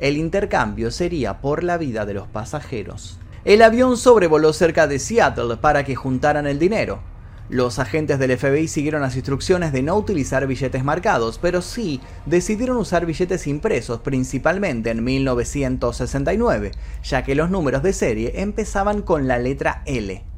El 0.00 0.16
intercambio 0.16 0.90
sería 0.90 1.40
por 1.40 1.62
la 1.62 1.78
vida 1.78 2.04
de 2.04 2.14
los 2.14 2.26
pasajeros. 2.26 3.20
El 3.44 3.62
avión 3.62 3.96
sobrevoló 3.96 4.52
cerca 4.52 4.88
de 4.88 4.98
Seattle 4.98 5.56
para 5.56 5.84
que 5.84 5.94
juntaran 5.94 6.48
el 6.48 6.58
dinero. 6.58 7.00
Los 7.48 7.78
agentes 7.78 8.18
del 8.18 8.36
FBI 8.36 8.66
siguieron 8.66 9.02
las 9.02 9.14
instrucciones 9.14 9.72
de 9.72 9.82
no 9.82 9.96
utilizar 9.96 10.48
billetes 10.48 10.82
marcados, 10.82 11.38
pero 11.38 11.62
sí 11.62 12.00
decidieron 12.26 12.76
usar 12.76 13.06
billetes 13.06 13.46
impresos 13.46 14.00
principalmente 14.00 14.90
en 14.90 15.04
1969, 15.04 16.72
ya 17.04 17.22
que 17.22 17.36
los 17.36 17.50
números 17.50 17.84
de 17.84 17.92
serie 17.92 18.40
empezaban 18.40 19.02
con 19.02 19.28
la 19.28 19.38
letra 19.38 19.82
L. 19.86 20.31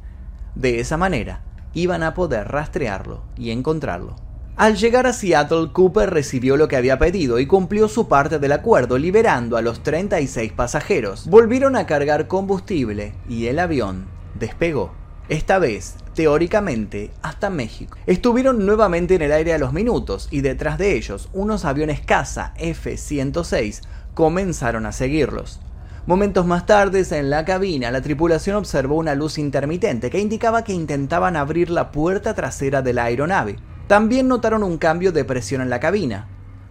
De 0.55 0.79
esa 0.79 0.97
manera, 0.97 1.41
iban 1.73 2.03
a 2.03 2.13
poder 2.13 2.47
rastrearlo 2.47 3.23
y 3.37 3.51
encontrarlo. 3.51 4.15
Al 4.55 4.77
llegar 4.77 5.05
a 5.05 5.11
Seattle, 5.11 5.71
Cooper 5.73 6.09
recibió 6.09 6.55
lo 6.55 6.69
que 6.69 6.77
había 6.77 6.97
pedido 6.97 7.39
y 7.39 7.45
cumplió 7.45 7.89
su 7.89 8.07
parte 8.07 8.39
del 8.39 8.53
acuerdo, 8.53 8.97
liberando 8.97 9.57
a 9.57 9.61
los 9.61 9.83
36 9.83 10.53
pasajeros. 10.53 11.27
Volvieron 11.27 11.75
a 11.75 11.85
cargar 11.85 12.27
combustible 12.27 13.13
y 13.27 13.47
el 13.47 13.59
avión 13.59 14.05
despegó. 14.39 14.93
Esta 15.27 15.59
vez, 15.59 15.95
teóricamente, 16.13 17.11
hasta 17.21 17.49
México. 17.49 17.97
Estuvieron 18.05 18.65
nuevamente 18.65 19.15
en 19.15 19.23
el 19.23 19.33
aire 19.33 19.53
a 19.53 19.57
los 19.57 19.73
minutos 19.73 20.29
y 20.31 20.39
detrás 20.39 20.77
de 20.77 20.95
ellos, 20.95 21.27
unos 21.33 21.65
aviones 21.65 21.99
caza 21.99 22.53
F-106 22.57 23.81
comenzaron 24.13 24.85
a 24.85 24.93
seguirlos. 24.93 25.59
Momentos 26.07 26.45
más 26.45 26.67
tarde, 26.67 27.03
en 27.17 27.31
la 27.31 27.45
cabina, 27.45 27.89
la 27.89 27.99
tripulación 27.99 28.57
observó 28.57 28.95
una 28.95 29.15
luz 29.15 29.39
intermitente 29.39 30.11
que 30.11 30.19
indicaba 30.19 30.63
que 30.63 30.71
intentaban 30.71 31.35
abrir 31.35 31.71
la 31.71 31.89
puerta 31.91 32.35
trasera 32.35 32.83
de 32.83 32.93
la 32.93 33.05
aeronave. 33.05 33.55
También 33.87 34.27
notaron 34.27 34.61
un 34.61 34.77
cambio 34.77 35.11
de 35.11 35.25
presión 35.25 35.61
en 35.61 35.71
la 35.71 35.79
cabina. 35.79 36.27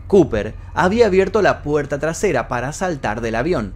Cooper 0.06 0.54
había 0.72 1.06
abierto 1.06 1.42
la 1.42 1.62
puerta 1.62 1.98
trasera 1.98 2.46
para 2.46 2.72
saltar 2.72 3.20
del 3.20 3.34
avión. 3.34 3.74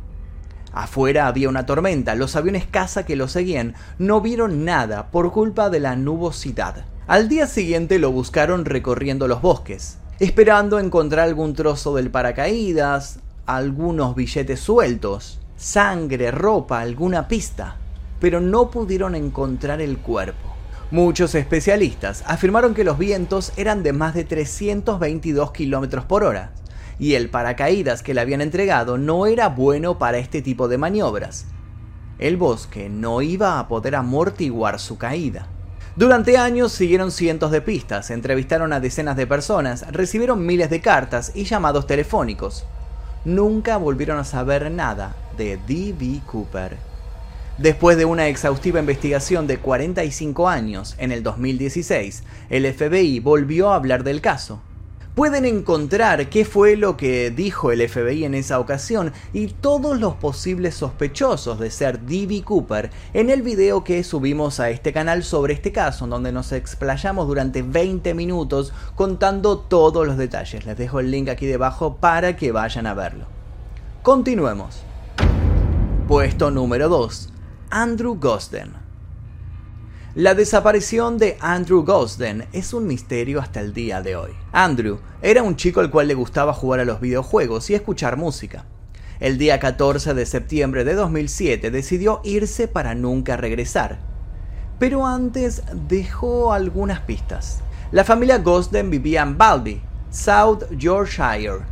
Afuera 0.72 1.26
había 1.26 1.48
una 1.48 1.66
tormenta, 1.66 2.14
los 2.14 2.36
aviones 2.36 2.64
caza 2.64 3.04
que 3.04 3.16
lo 3.16 3.26
seguían 3.26 3.74
no 3.98 4.20
vieron 4.20 4.64
nada 4.64 5.10
por 5.10 5.32
culpa 5.32 5.70
de 5.70 5.80
la 5.80 5.96
nubosidad. 5.96 6.84
Al 7.08 7.28
día 7.28 7.48
siguiente 7.48 7.98
lo 7.98 8.12
buscaron 8.12 8.64
recorriendo 8.64 9.26
los 9.26 9.42
bosques, 9.42 9.98
esperando 10.20 10.78
encontrar 10.78 11.26
algún 11.26 11.54
trozo 11.54 11.96
del 11.96 12.12
paracaídas, 12.12 13.18
algunos 13.44 14.14
billetes 14.14 14.60
sueltos, 14.60 15.40
sangre, 15.58 16.30
ropa, 16.30 16.80
alguna 16.80 17.26
pista, 17.26 17.76
pero 18.20 18.40
no 18.40 18.70
pudieron 18.70 19.16
encontrar 19.16 19.80
el 19.80 19.98
cuerpo. 19.98 20.54
Muchos 20.92 21.34
especialistas 21.34 22.22
afirmaron 22.26 22.74
que 22.74 22.84
los 22.84 22.96
vientos 22.96 23.52
eran 23.56 23.82
de 23.82 23.92
más 23.92 24.14
de 24.14 24.24
322 24.24 25.50
km 25.50 26.04
por 26.04 26.22
hora, 26.22 26.52
y 27.00 27.14
el 27.14 27.28
paracaídas 27.28 28.02
que 28.02 28.14
le 28.14 28.20
habían 28.20 28.40
entregado 28.40 28.98
no 28.98 29.26
era 29.26 29.48
bueno 29.48 29.98
para 29.98 30.18
este 30.18 30.42
tipo 30.42 30.68
de 30.68 30.78
maniobras. 30.78 31.46
El 32.20 32.36
bosque 32.36 32.88
no 32.88 33.20
iba 33.20 33.58
a 33.58 33.66
poder 33.68 33.96
amortiguar 33.96 34.78
su 34.78 34.96
caída. 34.96 35.48
Durante 35.96 36.38
años 36.38 36.70
siguieron 36.70 37.10
cientos 37.10 37.50
de 37.50 37.60
pistas, 37.60 38.10
entrevistaron 38.10 38.72
a 38.72 38.78
decenas 38.78 39.16
de 39.16 39.26
personas, 39.26 39.84
recibieron 39.90 40.46
miles 40.46 40.70
de 40.70 40.80
cartas 40.80 41.32
y 41.34 41.44
llamados 41.44 41.88
telefónicos. 41.88 42.64
Nunca 43.24 43.76
volvieron 43.76 44.18
a 44.18 44.24
saber 44.24 44.70
nada 44.70 45.16
de 45.38 45.56
D.B. 45.66 46.20
Cooper. 46.26 46.76
Después 47.56 47.96
de 47.96 48.04
una 48.04 48.28
exhaustiva 48.28 48.78
investigación 48.78 49.46
de 49.46 49.58
45 49.58 50.48
años, 50.48 50.94
en 50.98 51.10
el 51.10 51.22
2016, 51.22 52.22
el 52.50 52.72
FBI 52.72 53.18
volvió 53.20 53.70
a 53.70 53.76
hablar 53.76 54.04
del 54.04 54.20
caso. 54.20 54.60
Pueden 55.16 55.44
encontrar 55.44 56.28
qué 56.28 56.44
fue 56.44 56.76
lo 56.76 56.96
que 56.96 57.32
dijo 57.32 57.72
el 57.72 57.88
FBI 57.88 58.24
en 58.24 58.36
esa 58.36 58.60
ocasión 58.60 59.12
y 59.32 59.48
todos 59.48 59.98
los 59.98 60.14
posibles 60.14 60.76
sospechosos 60.76 61.58
de 61.58 61.72
ser 61.72 61.98
D.B. 62.02 62.42
Cooper 62.44 62.90
en 63.12 63.28
el 63.28 63.42
video 63.42 63.82
que 63.82 64.04
subimos 64.04 64.60
a 64.60 64.70
este 64.70 64.92
canal 64.92 65.24
sobre 65.24 65.54
este 65.54 65.72
caso, 65.72 66.06
donde 66.06 66.30
nos 66.30 66.52
explayamos 66.52 67.26
durante 67.26 67.62
20 67.62 68.14
minutos 68.14 68.72
contando 68.94 69.58
todos 69.58 70.06
los 70.06 70.16
detalles. 70.16 70.64
Les 70.64 70.78
dejo 70.78 71.00
el 71.00 71.10
link 71.10 71.28
aquí 71.28 71.46
debajo 71.46 71.96
para 71.96 72.36
que 72.36 72.52
vayan 72.52 72.86
a 72.86 72.94
verlo. 72.94 73.24
Continuemos. 74.04 74.87
Puesto 76.08 76.50
número 76.50 76.88
2. 76.88 77.28
Andrew 77.68 78.18
Gosden. 78.18 78.72
La 80.14 80.34
desaparición 80.34 81.18
de 81.18 81.36
Andrew 81.38 81.84
Gosden 81.84 82.46
es 82.54 82.72
un 82.72 82.86
misterio 82.86 83.42
hasta 83.42 83.60
el 83.60 83.74
día 83.74 84.00
de 84.00 84.16
hoy. 84.16 84.30
Andrew 84.50 85.00
era 85.20 85.42
un 85.42 85.56
chico 85.56 85.80
al 85.80 85.90
cual 85.90 86.08
le 86.08 86.14
gustaba 86.14 86.54
jugar 86.54 86.80
a 86.80 86.86
los 86.86 87.02
videojuegos 87.02 87.68
y 87.68 87.74
escuchar 87.74 88.16
música. 88.16 88.64
El 89.20 89.36
día 89.36 89.60
14 89.60 90.14
de 90.14 90.24
septiembre 90.24 90.82
de 90.84 90.94
2007 90.94 91.70
decidió 91.70 92.22
irse 92.24 92.68
para 92.68 92.94
nunca 92.94 93.36
regresar. 93.36 93.98
Pero 94.78 95.06
antes 95.06 95.62
dejó 95.88 96.54
algunas 96.54 97.00
pistas. 97.00 97.60
La 97.92 98.04
familia 98.04 98.38
Gosden 98.38 98.88
vivía 98.88 99.20
en 99.20 99.36
Balby, 99.36 99.82
South 100.08 100.70
Yorkshire, 100.70 101.66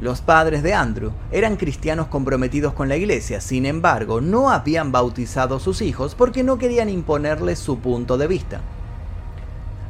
los 0.00 0.20
padres 0.20 0.62
de 0.62 0.74
Andrew 0.74 1.12
eran 1.30 1.56
cristianos 1.56 2.08
comprometidos 2.08 2.72
con 2.72 2.88
la 2.88 2.96
iglesia, 2.96 3.40
sin 3.40 3.64
embargo, 3.64 4.20
no 4.20 4.50
habían 4.50 4.90
bautizado 4.90 5.56
a 5.56 5.60
sus 5.60 5.82
hijos 5.82 6.14
porque 6.14 6.42
no 6.42 6.58
querían 6.58 6.88
imponerles 6.88 7.58
su 7.58 7.78
punto 7.78 8.18
de 8.18 8.26
vista. 8.26 8.60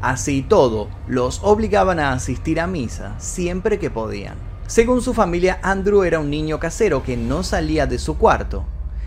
Así 0.03 0.43
todo, 0.43 0.89
los 1.09 1.41
obligaban 1.43 1.99
a 1.99 2.13
asistir 2.13 2.61
a 2.61 2.67
misa 2.67 3.15
siempre 3.19 3.79
que 3.79 3.91
podían. 3.91 4.35
Según 4.67 5.01
su 5.01 5.15
familia, 5.15 5.59
Andrew 5.63 6.03
era 6.03 6.21
un 6.21 6.29
niño 6.29 6.61
casero 6.61 7.03
que 7.03 7.17
no 7.17 7.43
salía 7.43 7.87
de 7.87 7.99
su 7.99 8.19
cuarto 8.19 8.65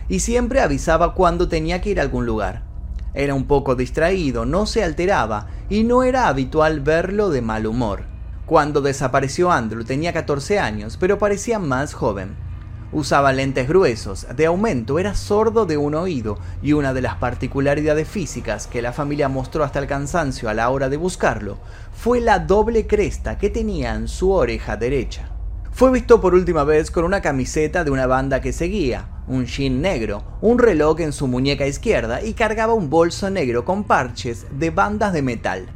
y 0.10 0.20
siempre 0.20 0.62
avisaba 0.62 1.13
cuando 1.13 1.48
tenía 1.48 1.82
que 1.82 1.92
ir 1.92 2.00
a 2.00 2.04
algún 2.04 2.25
lugar. 2.25 2.63
Era 3.13 3.34
un 3.34 3.46
poco 3.46 3.75
distraído, 3.75 4.46
no 4.46 4.66
se 4.66 4.84
alteraba 4.84 5.48
y 5.70 5.84
no 5.84 6.04
era 6.04 6.27
habitual 6.27 6.80
verlo 6.80 7.30
de 7.30 7.42
mal 7.42 7.68
humor. 7.68 8.16
Cuando 8.48 8.80
desapareció 8.80 9.51
Andrew 9.51 9.84
tenía 9.84 10.13
14 10.13 10.58
años, 10.58 10.96
pero 10.96 11.18
parecía 11.18 11.60
más 11.60 11.94
joven. 11.94 12.34
Usaba 12.94 13.34
lentes 13.34 13.68
gruesos, 13.68 14.25
de 14.38 14.46
aumento, 14.46 15.00
era 15.00 15.16
sordo 15.16 15.66
de 15.66 15.75
un 15.75 15.96
oído 15.96 16.39
y 16.62 16.72
una 16.72 16.94
de 16.94 17.01
las 17.01 17.16
particularidades 17.16 18.08
físicas 18.08 18.66
que 18.66 18.82
la 18.82 18.94
familia 18.94 19.27
mostró 19.27 19.66
hasta 19.66 19.80
el 19.80 19.88
cansancio 19.88 20.48
a 20.48 20.54
la 20.54 20.70
hora 20.70 20.88
de 20.88 20.96
buscarlo 20.96 21.58
fue 21.92 22.22
la 22.22 22.39
doble 22.39 22.88
cresta 22.88 23.38
que 23.38 23.50
tenía 23.50 23.94
en 23.96 24.08
su 24.08 24.32
oreja 24.32 24.77
derecha. 24.77 25.27
Fue 25.74 25.92
visto 25.92 26.22
por 26.22 26.34
última 26.34 26.63
vez 26.63 26.89
con 26.89 27.04
una 27.04 27.20
camiseta 27.20 27.84
de 27.84 27.92
una 27.92 28.08
banda 28.08 28.39
que 28.39 28.54
seguía, 28.54 29.10
un 29.27 29.46
jean 29.46 29.82
negro, 29.82 30.24
un 30.39 30.58
reloj 30.58 31.01
en 31.01 31.12
su 31.12 31.27
muñeca 31.27 31.68
izquierda 31.68 32.24
y 32.24 32.34
cargaba 32.34 32.74
un 32.74 32.89
bolso 32.89 33.30
negro 33.30 33.66
con 33.66 33.84
parches 33.84 34.46
de 34.58 34.70
bandas 34.70 35.12
de 35.12 35.22
metal. 35.22 35.68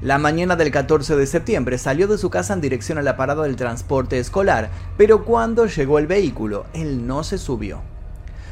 La 0.00 0.16
mañana 0.18 0.54
del 0.54 0.70
14 0.70 1.16
de 1.16 1.26
septiembre 1.26 1.76
salió 1.76 2.06
de 2.06 2.18
su 2.18 2.30
casa 2.30 2.54
en 2.54 2.60
dirección 2.60 2.98
a 2.98 3.02
la 3.02 3.16
parada 3.16 3.42
del 3.42 3.56
transporte 3.56 4.20
escolar, 4.20 4.70
pero 4.96 5.24
cuando 5.24 5.66
llegó 5.66 5.98
el 5.98 6.06
vehículo, 6.06 6.66
él 6.72 7.04
no 7.04 7.24
se 7.24 7.36
subió. 7.36 7.80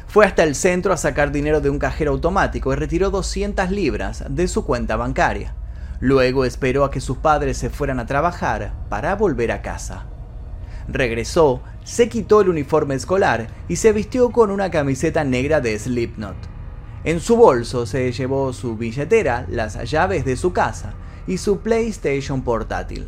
Fue 0.09 0.25
hasta 0.25 0.43
el 0.43 0.55
centro 0.55 0.91
a 0.91 0.97
sacar 0.97 1.31
dinero 1.31 1.61
de 1.61 1.69
un 1.69 1.79
cajero 1.79 2.11
automático 2.11 2.73
y 2.73 2.75
retiró 2.75 3.11
200 3.11 3.71
libras 3.71 4.25
de 4.27 4.49
su 4.49 4.65
cuenta 4.65 4.97
bancaria. 4.97 5.55
Luego 6.01 6.43
esperó 6.43 6.83
a 6.83 6.91
que 6.91 6.99
sus 6.99 7.17
padres 7.17 7.57
se 7.57 7.69
fueran 7.69 8.01
a 8.01 8.05
trabajar 8.05 8.73
para 8.89 9.15
volver 9.15 9.53
a 9.53 9.61
casa. 9.61 10.05
Regresó, 10.89 11.61
se 11.85 12.09
quitó 12.09 12.41
el 12.41 12.49
uniforme 12.49 12.95
escolar 12.95 13.47
y 13.69 13.77
se 13.77 13.93
vistió 13.93 14.31
con 14.31 14.51
una 14.51 14.69
camiseta 14.69 15.23
negra 15.23 15.61
de 15.61 15.79
Slipknot. 15.79 16.35
En 17.05 17.21
su 17.21 17.37
bolso 17.37 17.85
se 17.85 18.11
llevó 18.11 18.51
su 18.51 18.75
billetera, 18.75 19.45
las 19.47 19.89
llaves 19.89 20.25
de 20.25 20.35
su 20.35 20.51
casa 20.51 20.93
y 21.27 21.37
su 21.37 21.59
PlayStation 21.59 22.41
portátil. 22.41 23.07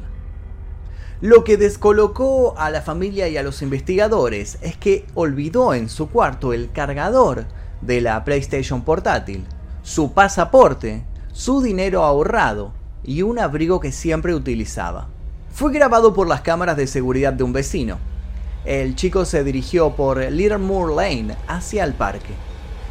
Lo 1.21 1.43
que 1.43 1.57
descolocó 1.57 2.57
a 2.57 2.69
la 2.69 2.81
familia 2.81 3.27
y 3.27 3.38
a 3.38 3.43
los 3.43 3.61
investigadores 3.61 4.57
es 4.61 4.77
que 4.77 5.05
olvidó 5.15 5.73
en 5.73 5.89
su 5.89 6.09
cuarto 6.09 6.53
el 6.53 6.71
cargador 6.71 7.45
de 7.81 8.01
la 8.01 8.23
PlayStation 8.23 8.83
portátil, 8.83 9.45
su 9.83 10.13
pasaporte, 10.13 11.03
su 11.33 11.61
dinero 11.61 12.03
ahorrado 12.03 12.73
y 13.03 13.21
un 13.21 13.39
abrigo 13.39 13.79
que 13.79 13.91
siempre 13.91 14.33
utilizaba. 14.33 15.07
Fue 15.51 15.73
grabado 15.73 16.13
por 16.13 16.27
las 16.27 16.41
cámaras 16.41 16.77
de 16.77 16.88
seguridad 16.88 17.33
de 17.33 17.43
un 17.43 17.53
vecino. 17.53 17.97
El 18.65 18.95
chico 18.95 19.25
se 19.25 19.43
dirigió 19.43 19.95
por 19.95 20.19
Little 20.19 20.57
Moor 20.57 20.93
Lane 20.93 21.35
hacia 21.47 21.83
el 21.83 21.93
parque. 21.93 22.33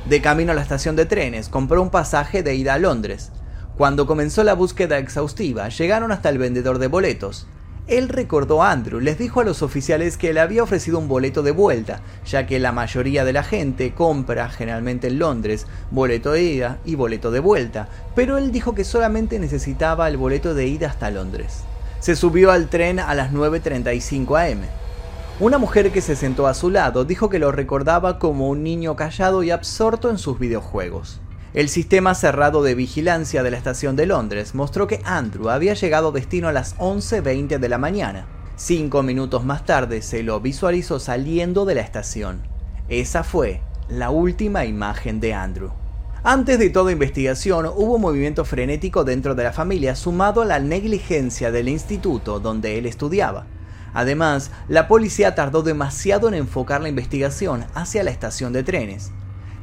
De 0.06 0.20
camino 0.20 0.52
a 0.52 0.54
la 0.54 0.62
estación 0.62 0.96
de 0.96 1.06
trenes, 1.06 1.48
compró 1.48 1.82
un 1.82 1.90
pasaje 1.90 2.42
de 2.42 2.54
ida 2.54 2.74
a 2.74 2.78
Londres. 2.78 3.30
Cuando 3.78 4.08
comenzó 4.08 4.42
la 4.42 4.54
búsqueda 4.54 4.98
exhaustiva, 4.98 5.68
llegaron 5.68 6.10
hasta 6.10 6.30
el 6.30 6.38
vendedor 6.38 6.80
de 6.80 6.88
boletos. 6.88 7.46
Él 7.86 8.08
recordó 8.08 8.64
a 8.64 8.72
Andrew, 8.72 8.98
les 8.98 9.18
dijo 9.18 9.40
a 9.40 9.44
los 9.44 9.62
oficiales 9.62 10.16
que 10.16 10.32
le 10.32 10.40
había 10.40 10.64
ofrecido 10.64 10.98
un 10.98 11.06
boleto 11.06 11.44
de 11.44 11.52
vuelta, 11.52 12.00
ya 12.26 12.44
que 12.44 12.58
la 12.58 12.72
mayoría 12.72 13.24
de 13.24 13.32
la 13.32 13.44
gente 13.44 13.94
compra, 13.94 14.50
generalmente 14.50 15.06
en 15.06 15.20
Londres, 15.20 15.68
boleto 15.92 16.32
de 16.32 16.42
ida 16.42 16.78
y 16.84 16.96
boleto 16.96 17.30
de 17.30 17.38
vuelta, 17.38 17.88
pero 18.16 18.36
él 18.36 18.50
dijo 18.50 18.74
que 18.74 18.82
solamente 18.82 19.38
necesitaba 19.38 20.08
el 20.08 20.16
boleto 20.16 20.54
de 20.54 20.66
ida 20.66 20.88
hasta 20.88 21.12
Londres. 21.12 21.60
Se 22.00 22.16
subió 22.16 22.50
al 22.50 22.70
tren 22.70 22.98
a 22.98 23.14
las 23.14 23.32
9.35 23.32 24.54
am. 24.54 24.62
Una 25.38 25.58
mujer 25.58 25.92
que 25.92 26.00
se 26.00 26.16
sentó 26.16 26.48
a 26.48 26.54
su 26.54 26.68
lado 26.68 27.04
dijo 27.04 27.28
que 27.28 27.38
lo 27.38 27.52
recordaba 27.52 28.18
como 28.18 28.48
un 28.48 28.64
niño 28.64 28.96
callado 28.96 29.44
y 29.44 29.52
absorto 29.52 30.10
en 30.10 30.18
sus 30.18 30.40
videojuegos. 30.40 31.20
El 31.54 31.70
sistema 31.70 32.14
cerrado 32.14 32.62
de 32.62 32.74
vigilancia 32.74 33.42
de 33.42 33.50
la 33.50 33.56
estación 33.56 33.96
de 33.96 34.04
Londres 34.04 34.54
mostró 34.54 34.86
que 34.86 35.00
Andrew 35.04 35.48
había 35.48 35.72
llegado 35.72 36.08
a 36.08 36.12
destino 36.12 36.48
a 36.48 36.52
las 36.52 36.76
11.20 36.76 37.58
de 37.58 37.68
la 37.70 37.78
mañana. 37.78 38.26
Cinco 38.56 39.02
minutos 39.02 39.46
más 39.46 39.64
tarde 39.64 40.02
se 40.02 40.22
lo 40.22 40.40
visualizó 40.40 41.00
saliendo 41.00 41.64
de 41.64 41.76
la 41.76 41.80
estación. 41.80 42.42
Esa 42.90 43.24
fue 43.24 43.62
la 43.88 44.10
última 44.10 44.66
imagen 44.66 45.20
de 45.20 45.32
Andrew. 45.32 45.70
Antes 46.22 46.58
de 46.58 46.68
toda 46.68 46.92
investigación 46.92 47.64
hubo 47.64 47.96
movimiento 47.98 48.44
frenético 48.44 49.04
dentro 49.04 49.34
de 49.34 49.44
la 49.44 49.52
familia 49.52 49.96
sumado 49.96 50.42
a 50.42 50.44
la 50.44 50.58
negligencia 50.58 51.50
del 51.50 51.70
instituto 51.70 52.40
donde 52.40 52.76
él 52.76 52.84
estudiaba. 52.84 53.46
Además, 53.94 54.50
la 54.68 54.86
policía 54.86 55.34
tardó 55.34 55.62
demasiado 55.62 56.28
en 56.28 56.34
enfocar 56.34 56.82
la 56.82 56.90
investigación 56.90 57.64
hacia 57.72 58.02
la 58.02 58.10
estación 58.10 58.52
de 58.52 58.64
trenes. 58.64 59.12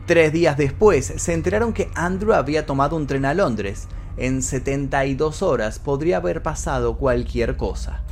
Tres 0.05 0.31
días 0.31 0.55
después 0.55 1.13
se 1.17 1.33
enteraron 1.33 1.73
que 1.73 1.89
Andrew 1.95 2.33
había 2.33 2.67
tomado 2.67 2.95
un 2.95 3.07
tren 3.07 3.25
a 3.25 3.33
Londres. 3.33 3.87
En 4.17 4.43
72 4.43 5.41
horas 5.41 5.79
podría 5.79 6.17
haber 6.17 6.43
pasado 6.43 6.95
cualquier 6.97 7.57
cosa. 7.57 8.03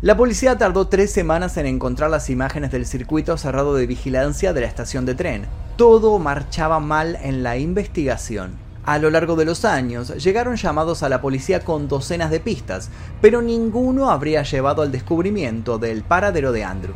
La 0.00 0.16
policía 0.16 0.58
tardó 0.58 0.88
tres 0.88 1.12
semanas 1.12 1.56
en 1.56 1.66
encontrar 1.66 2.10
las 2.10 2.30
imágenes 2.30 2.72
del 2.72 2.84
circuito 2.84 3.36
cerrado 3.36 3.76
de 3.76 3.86
vigilancia 3.86 4.52
de 4.52 4.62
la 4.62 4.66
estación 4.66 5.06
de 5.06 5.14
tren. 5.14 5.46
Todo 5.76 6.18
marchaba 6.18 6.80
mal 6.80 7.16
en 7.22 7.44
la 7.44 7.56
investigación. 7.56 8.58
A 8.84 8.98
lo 8.98 9.10
largo 9.10 9.36
de 9.36 9.44
los 9.44 9.64
años 9.64 10.16
llegaron 10.22 10.56
llamados 10.56 11.04
a 11.04 11.08
la 11.08 11.20
policía 11.20 11.60
con 11.60 11.86
docenas 11.86 12.32
de 12.32 12.40
pistas, 12.40 12.90
pero 13.20 13.40
ninguno 13.40 14.10
habría 14.10 14.42
llevado 14.42 14.82
al 14.82 14.90
descubrimiento 14.90 15.78
del 15.78 16.02
paradero 16.02 16.50
de 16.50 16.64
Andrew. 16.64 16.94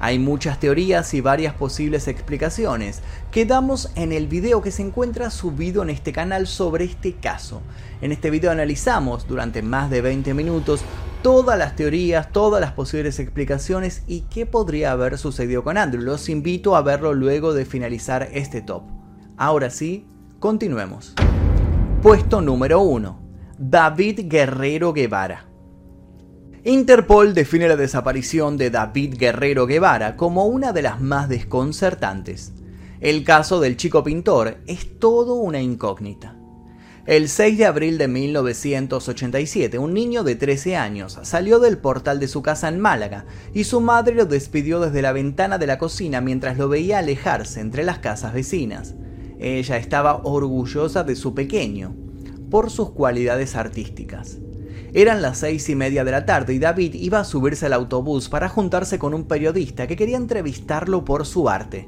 Hay 0.00 0.18
muchas 0.18 0.60
teorías 0.60 1.12
y 1.14 1.20
varias 1.20 1.54
posibles 1.54 2.08
explicaciones 2.08 3.00
que 3.30 3.46
damos 3.46 3.90
en 3.94 4.12
el 4.12 4.26
video 4.26 4.62
que 4.62 4.70
se 4.70 4.82
encuentra 4.82 5.30
subido 5.30 5.82
en 5.82 5.90
este 5.90 6.12
canal 6.12 6.46
sobre 6.46 6.84
este 6.84 7.14
caso. 7.14 7.62
En 8.00 8.12
este 8.12 8.30
video 8.30 8.50
analizamos 8.50 9.26
durante 9.26 9.62
más 9.62 9.90
de 9.90 10.02
20 10.02 10.34
minutos 10.34 10.82
todas 11.22 11.58
las 11.58 11.74
teorías, 11.76 12.30
todas 12.30 12.60
las 12.60 12.72
posibles 12.72 13.18
explicaciones 13.18 14.02
y 14.06 14.20
qué 14.22 14.46
podría 14.46 14.92
haber 14.92 15.18
sucedido 15.18 15.64
con 15.64 15.78
Andrew. 15.78 16.02
Los 16.02 16.28
invito 16.28 16.76
a 16.76 16.82
verlo 16.82 17.14
luego 17.14 17.54
de 17.54 17.64
finalizar 17.64 18.28
este 18.32 18.62
top. 18.62 18.82
Ahora 19.36 19.70
sí, 19.70 20.06
continuemos. 20.38 21.14
Puesto 22.02 22.40
número 22.40 22.80
1. 22.80 23.18
David 23.58 24.20
Guerrero 24.28 24.92
Guevara. 24.92 25.55
Interpol 26.68 27.32
define 27.32 27.68
la 27.68 27.76
desaparición 27.76 28.56
de 28.56 28.70
David 28.70 29.14
Guerrero 29.16 29.68
Guevara 29.68 30.16
como 30.16 30.46
una 30.46 30.72
de 30.72 30.82
las 30.82 31.00
más 31.00 31.28
desconcertantes. 31.28 32.54
El 33.00 33.22
caso 33.22 33.60
del 33.60 33.76
chico 33.76 34.02
pintor 34.02 34.56
es 34.66 34.98
todo 34.98 35.34
una 35.34 35.60
incógnita. 35.60 36.34
El 37.06 37.28
6 37.28 37.58
de 37.58 37.66
abril 37.66 37.98
de 37.98 38.08
1987, 38.08 39.78
un 39.78 39.94
niño 39.94 40.24
de 40.24 40.34
13 40.34 40.74
años 40.74 41.20
salió 41.22 41.60
del 41.60 41.78
portal 41.78 42.18
de 42.18 42.26
su 42.26 42.42
casa 42.42 42.66
en 42.66 42.80
Málaga 42.80 43.26
y 43.54 43.62
su 43.62 43.80
madre 43.80 44.16
lo 44.16 44.26
despidió 44.26 44.80
desde 44.80 45.02
la 45.02 45.12
ventana 45.12 45.58
de 45.58 45.68
la 45.68 45.78
cocina 45.78 46.20
mientras 46.20 46.58
lo 46.58 46.68
veía 46.68 46.98
alejarse 46.98 47.60
entre 47.60 47.84
las 47.84 48.00
casas 48.00 48.34
vecinas. 48.34 48.96
Ella 49.38 49.76
estaba 49.76 50.20
orgullosa 50.24 51.04
de 51.04 51.14
su 51.14 51.32
pequeño, 51.32 51.94
por 52.50 52.70
sus 52.70 52.90
cualidades 52.90 53.54
artísticas. 53.54 54.38
Eran 54.96 55.20
las 55.20 55.36
seis 55.36 55.68
y 55.68 55.74
media 55.74 56.04
de 56.04 56.10
la 56.10 56.24
tarde 56.24 56.54
y 56.54 56.58
David 56.58 56.94
iba 56.94 57.20
a 57.20 57.24
subirse 57.24 57.66
al 57.66 57.74
autobús 57.74 58.30
para 58.30 58.48
juntarse 58.48 58.98
con 58.98 59.12
un 59.12 59.24
periodista 59.24 59.86
que 59.86 59.94
quería 59.94 60.16
entrevistarlo 60.16 61.04
por 61.04 61.26
su 61.26 61.50
arte. 61.50 61.86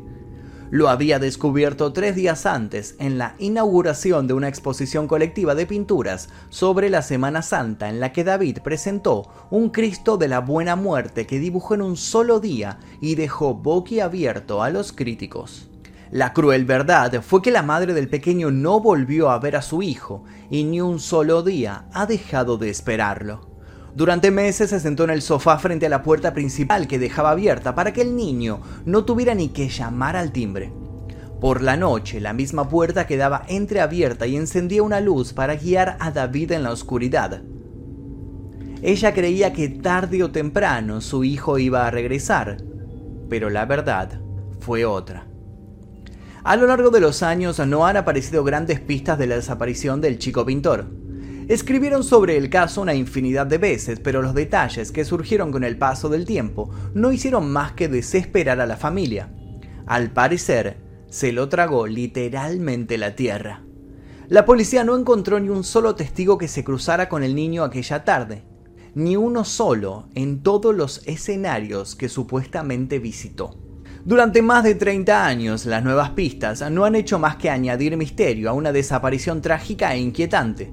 Lo 0.68 0.90
había 0.90 1.18
descubierto 1.18 1.94
tres 1.94 2.14
días 2.14 2.44
antes 2.44 2.96
en 2.98 3.16
la 3.16 3.34
inauguración 3.38 4.26
de 4.26 4.34
una 4.34 4.48
exposición 4.48 5.08
colectiva 5.08 5.54
de 5.54 5.64
pinturas 5.64 6.28
sobre 6.50 6.90
la 6.90 7.00
Semana 7.00 7.40
Santa 7.40 7.88
en 7.88 7.98
la 7.98 8.12
que 8.12 8.24
David 8.24 8.58
presentó 8.62 9.30
un 9.48 9.70
Cristo 9.70 10.18
de 10.18 10.28
la 10.28 10.40
Buena 10.40 10.76
Muerte 10.76 11.26
que 11.26 11.38
dibujó 11.38 11.72
en 11.72 11.80
un 11.80 11.96
solo 11.96 12.40
día 12.40 12.78
y 13.00 13.14
dejó 13.14 13.54
boquiabierto 13.54 14.62
a 14.62 14.68
los 14.68 14.92
críticos. 14.92 15.67
La 16.10 16.32
cruel 16.32 16.64
verdad 16.64 17.22
fue 17.22 17.42
que 17.42 17.50
la 17.50 17.62
madre 17.62 17.92
del 17.92 18.08
pequeño 18.08 18.50
no 18.50 18.80
volvió 18.80 19.30
a 19.30 19.38
ver 19.38 19.56
a 19.56 19.62
su 19.62 19.82
hijo 19.82 20.24
y 20.50 20.64
ni 20.64 20.80
un 20.80 21.00
solo 21.00 21.42
día 21.42 21.84
ha 21.92 22.06
dejado 22.06 22.56
de 22.56 22.70
esperarlo. 22.70 23.48
Durante 23.94 24.30
meses 24.30 24.70
se 24.70 24.80
sentó 24.80 25.04
en 25.04 25.10
el 25.10 25.20
sofá 25.20 25.58
frente 25.58 25.86
a 25.86 25.90
la 25.90 26.02
puerta 26.02 26.32
principal 26.32 26.88
que 26.88 26.98
dejaba 26.98 27.32
abierta 27.32 27.74
para 27.74 27.92
que 27.92 28.02
el 28.02 28.16
niño 28.16 28.60
no 28.86 29.04
tuviera 29.04 29.34
ni 29.34 29.48
que 29.48 29.68
llamar 29.68 30.16
al 30.16 30.32
timbre. 30.32 30.72
Por 31.40 31.62
la 31.62 31.76
noche, 31.76 32.20
la 32.20 32.32
misma 32.32 32.68
puerta 32.68 33.06
quedaba 33.06 33.42
entreabierta 33.48 34.26
y 34.26 34.36
encendía 34.36 34.82
una 34.82 35.00
luz 35.00 35.32
para 35.32 35.56
guiar 35.56 35.96
a 36.00 36.10
David 36.10 36.52
en 36.52 36.62
la 36.62 36.72
oscuridad. 36.72 37.42
Ella 38.82 39.12
creía 39.12 39.52
que 39.52 39.68
tarde 39.68 40.22
o 40.22 40.30
temprano 40.30 41.00
su 41.00 41.22
hijo 41.24 41.58
iba 41.58 41.86
a 41.86 41.90
regresar, 41.90 42.58
pero 43.28 43.50
la 43.50 43.66
verdad 43.66 44.20
fue 44.60 44.84
otra. 44.84 45.26
A 46.44 46.56
lo 46.56 46.66
largo 46.66 46.90
de 46.90 47.00
los 47.00 47.22
años 47.22 47.58
no 47.66 47.86
han 47.86 47.96
aparecido 47.96 48.44
grandes 48.44 48.80
pistas 48.80 49.18
de 49.18 49.26
la 49.26 49.34
desaparición 49.34 50.00
del 50.00 50.18
chico 50.18 50.46
pintor. 50.46 50.86
Escribieron 51.48 52.04
sobre 52.04 52.36
el 52.36 52.48
caso 52.48 52.82
una 52.82 52.94
infinidad 52.94 53.46
de 53.46 53.58
veces, 53.58 54.00
pero 54.00 54.22
los 54.22 54.34
detalles 54.34 54.92
que 54.92 55.04
surgieron 55.04 55.50
con 55.50 55.64
el 55.64 55.78
paso 55.78 56.08
del 56.08 56.26
tiempo 56.26 56.70
no 56.94 57.10
hicieron 57.10 57.50
más 57.50 57.72
que 57.72 57.88
desesperar 57.88 58.60
a 58.60 58.66
la 58.66 58.76
familia. 58.76 59.32
Al 59.86 60.10
parecer, 60.10 60.76
se 61.08 61.32
lo 61.32 61.48
tragó 61.48 61.86
literalmente 61.86 62.98
la 62.98 63.16
tierra. 63.16 63.64
La 64.28 64.44
policía 64.44 64.84
no 64.84 64.96
encontró 64.96 65.40
ni 65.40 65.48
un 65.48 65.64
solo 65.64 65.94
testigo 65.94 66.36
que 66.36 66.48
se 66.48 66.62
cruzara 66.62 67.08
con 67.08 67.22
el 67.22 67.34
niño 67.34 67.64
aquella 67.64 68.04
tarde, 68.04 68.44
ni 68.94 69.16
uno 69.16 69.44
solo 69.44 70.08
en 70.14 70.42
todos 70.42 70.74
los 70.74 71.02
escenarios 71.06 71.96
que 71.96 72.10
supuestamente 72.10 72.98
visitó. 72.98 73.67
Durante 74.08 74.40
más 74.40 74.64
de 74.64 74.74
30 74.74 75.26
años, 75.26 75.66
las 75.66 75.84
nuevas 75.84 76.08
pistas 76.12 76.62
no 76.70 76.86
han 76.86 76.94
hecho 76.94 77.18
más 77.18 77.36
que 77.36 77.50
añadir 77.50 77.94
misterio 77.98 78.48
a 78.48 78.54
una 78.54 78.72
desaparición 78.72 79.42
trágica 79.42 79.92
e 79.92 79.98
inquietante. 79.98 80.72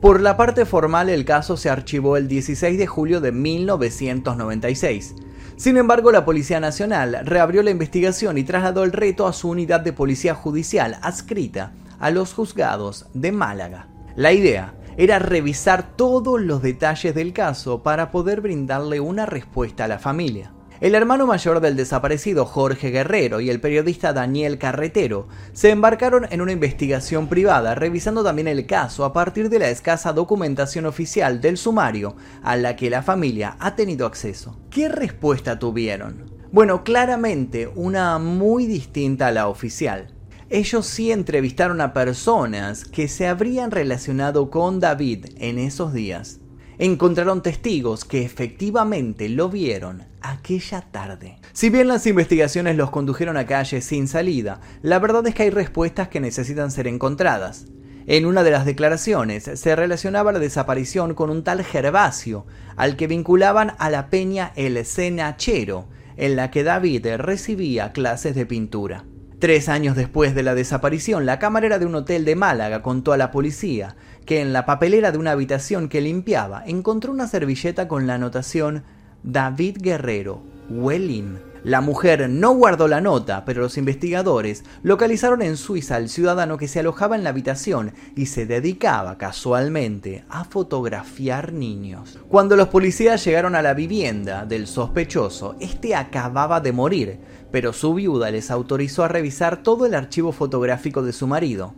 Por 0.00 0.20
la 0.20 0.36
parte 0.36 0.64
formal, 0.64 1.08
el 1.08 1.24
caso 1.24 1.56
se 1.56 1.68
archivó 1.68 2.16
el 2.16 2.28
16 2.28 2.78
de 2.78 2.86
julio 2.86 3.20
de 3.20 3.32
1996. 3.32 5.16
Sin 5.56 5.78
embargo, 5.78 6.12
la 6.12 6.24
Policía 6.24 6.60
Nacional 6.60 7.22
reabrió 7.24 7.64
la 7.64 7.72
investigación 7.72 8.38
y 8.38 8.44
trasladó 8.44 8.84
el 8.84 8.92
reto 8.92 9.26
a 9.26 9.32
su 9.32 9.48
unidad 9.48 9.80
de 9.80 9.92
policía 9.92 10.36
judicial 10.36 10.96
adscrita 11.02 11.72
a 11.98 12.12
los 12.12 12.34
juzgados 12.34 13.06
de 13.14 13.32
Málaga. 13.32 13.88
La 14.14 14.32
idea 14.32 14.74
era 14.96 15.18
revisar 15.18 15.96
todos 15.96 16.40
los 16.40 16.62
detalles 16.62 17.16
del 17.16 17.32
caso 17.32 17.82
para 17.82 18.12
poder 18.12 18.40
brindarle 18.40 19.00
una 19.00 19.26
respuesta 19.26 19.86
a 19.86 19.88
la 19.88 19.98
familia. 19.98 20.52
El 20.80 20.94
hermano 20.94 21.26
mayor 21.26 21.60
del 21.60 21.76
desaparecido 21.76 22.46
Jorge 22.46 22.88
Guerrero 22.90 23.42
y 23.42 23.50
el 23.50 23.60
periodista 23.60 24.14
Daniel 24.14 24.56
Carretero 24.56 25.28
se 25.52 25.68
embarcaron 25.68 26.26
en 26.30 26.40
una 26.40 26.52
investigación 26.52 27.28
privada 27.28 27.74
revisando 27.74 28.24
también 28.24 28.48
el 28.48 28.64
caso 28.64 29.04
a 29.04 29.12
partir 29.12 29.50
de 29.50 29.58
la 29.58 29.68
escasa 29.68 30.14
documentación 30.14 30.86
oficial 30.86 31.42
del 31.42 31.58
sumario 31.58 32.16
a 32.42 32.56
la 32.56 32.76
que 32.76 32.88
la 32.88 33.02
familia 33.02 33.58
ha 33.60 33.76
tenido 33.76 34.06
acceso. 34.06 34.58
¿Qué 34.70 34.88
respuesta 34.88 35.58
tuvieron? 35.58 36.30
Bueno, 36.50 36.82
claramente 36.82 37.70
una 37.74 38.18
muy 38.18 38.64
distinta 38.64 39.26
a 39.26 39.32
la 39.32 39.48
oficial. 39.48 40.14
Ellos 40.48 40.86
sí 40.86 41.12
entrevistaron 41.12 41.82
a 41.82 41.92
personas 41.92 42.86
que 42.86 43.06
se 43.06 43.28
habrían 43.28 43.70
relacionado 43.70 44.48
con 44.48 44.80
David 44.80 45.26
en 45.36 45.58
esos 45.58 45.92
días 45.92 46.39
encontraron 46.80 47.42
testigos 47.42 48.06
que 48.06 48.24
efectivamente 48.24 49.28
lo 49.28 49.50
vieron 49.50 50.04
aquella 50.22 50.80
tarde. 50.80 51.36
Si 51.52 51.68
bien 51.68 51.88
las 51.88 52.06
investigaciones 52.06 52.74
los 52.74 52.90
condujeron 52.90 53.36
a 53.36 53.44
calles 53.44 53.84
sin 53.84 54.08
salida, 54.08 54.62
la 54.80 54.98
verdad 54.98 55.26
es 55.26 55.34
que 55.34 55.42
hay 55.42 55.50
respuestas 55.50 56.08
que 56.08 56.20
necesitan 56.20 56.70
ser 56.70 56.86
encontradas. 56.86 57.66
En 58.06 58.24
una 58.24 58.42
de 58.42 58.50
las 58.50 58.64
declaraciones 58.64 59.44
se 59.44 59.76
relacionaba 59.76 60.32
la 60.32 60.38
desaparición 60.38 61.12
con 61.12 61.28
un 61.28 61.44
tal 61.44 61.62
Gervasio, 61.62 62.46
al 62.76 62.96
que 62.96 63.06
vinculaban 63.06 63.74
a 63.78 63.90
la 63.90 64.08
peña 64.08 64.52
El 64.56 64.82
Cenachero, 64.86 65.86
en 66.16 66.34
la 66.34 66.50
que 66.50 66.64
David 66.64 67.06
recibía 67.18 67.92
clases 67.92 68.34
de 68.34 68.46
pintura. 68.46 69.04
Tres 69.38 69.68
años 69.68 69.96
después 69.96 70.34
de 70.34 70.42
la 70.42 70.54
desaparición, 70.54 71.24
la 71.24 71.38
camarera 71.38 71.78
de 71.78 71.86
un 71.86 71.94
hotel 71.94 72.26
de 72.26 72.36
Málaga 72.36 72.82
contó 72.82 73.12
a 73.12 73.16
la 73.16 73.30
policía 73.30 73.96
que 74.30 74.40
en 74.40 74.52
la 74.52 74.64
papelera 74.64 75.10
de 75.10 75.18
una 75.18 75.32
habitación 75.32 75.88
que 75.88 76.00
limpiaba 76.00 76.62
encontró 76.64 77.10
una 77.10 77.26
servilleta 77.26 77.88
con 77.88 78.06
la 78.06 78.14
anotación 78.14 78.84
David 79.24 79.78
Guerrero, 79.80 80.40
Welling. 80.70 81.40
La 81.64 81.80
mujer 81.80 82.30
no 82.30 82.54
guardó 82.54 82.86
la 82.86 83.00
nota, 83.00 83.44
pero 83.44 83.60
los 83.60 83.76
investigadores 83.76 84.62
localizaron 84.84 85.42
en 85.42 85.56
Suiza 85.56 85.96
al 85.96 86.08
ciudadano 86.08 86.58
que 86.58 86.68
se 86.68 86.78
alojaba 86.78 87.16
en 87.16 87.24
la 87.24 87.30
habitación 87.30 87.92
y 88.14 88.26
se 88.26 88.46
dedicaba 88.46 89.18
casualmente 89.18 90.22
a 90.28 90.44
fotografiar 90.44 91.52
niños. 91.52 92.16
Cuando 92.28 92.54
los 92.54 92.68
policías 92.68 93.24
llegaron 93.24 93.56
a 93.56 93.62
la 93.62 93.74
vivienda 93.74 94.46
del 94.46 94.68
sospechoso, 94.68 95.56
este 95.58 95.96
acababa 95.96 96.60
de 96.60 96.70
morir, 96.70 97.18
pero 97.50 97.72
su 97.72 97.94
viuda 97.94 98.30
les 98.30 98.52
autorizó 98.52 99.02
a 99.02 99.08
revisar 99.08 99.64
todo 99.64 99.86
el 99.86 99.94
archivo 99.96 100.30
fotográfico 100.30 101.02
de 101.02 101.12
su 101.12 101.26
marido. 101.26 101.74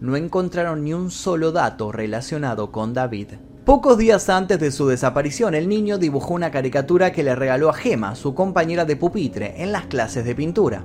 No 0.00 0.16
encontraron 0.16 0.84
ni 0.84 0.94
un 0.94 1.10
solo 1.10 1.50
dato 1.50 1.90
relacionado 1.90 2.70
con 2.70 2.94
David. 2.94 3.28
Pocos 3.64 3.98
días 3.98 4.28
antes 4.28 4.60
de 4.60 4.70
su 4.70 4.86
desaparición, 4.86 5.54
el 5.54 5.68
niño 5.68 5.98
dibujó 5.98 6.34
una 6.34 6.50
caricatura 6.50 7.12
que 7.12 7.22
le 7.22 7.34
regaló 7.34 7.68
a 7.68 7.74
Gema, 7.74 8.14
su 8.14 8.34
compañera 8.34 8.84
de 8.84 8.96
pupitre, 8.96 9.62
en 9.62 9.72
las 9.72 9.86
clases 9.86 10.24
de 10.24 10.34
pintura. 10.34 10.84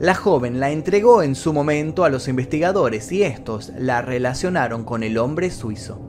La 0.00 0.14
joven 0.14 0.58
la 0.58 0.70
entregó 0.70 1.22
en 1.22 1.34
su 1.34 1.52
momento 1.52 2.04
a 2.04 2.08
los 2.08 2.28
investigadores 2.28 3.12
y 3.12 3.22
estos 3.22 3.72
la 3.76 4.02
relacionaron 4.02 4.84
con 4.84 5.02
el 5.02 5.18
hombre 5.18 5.50
suizo. 5.50 6.00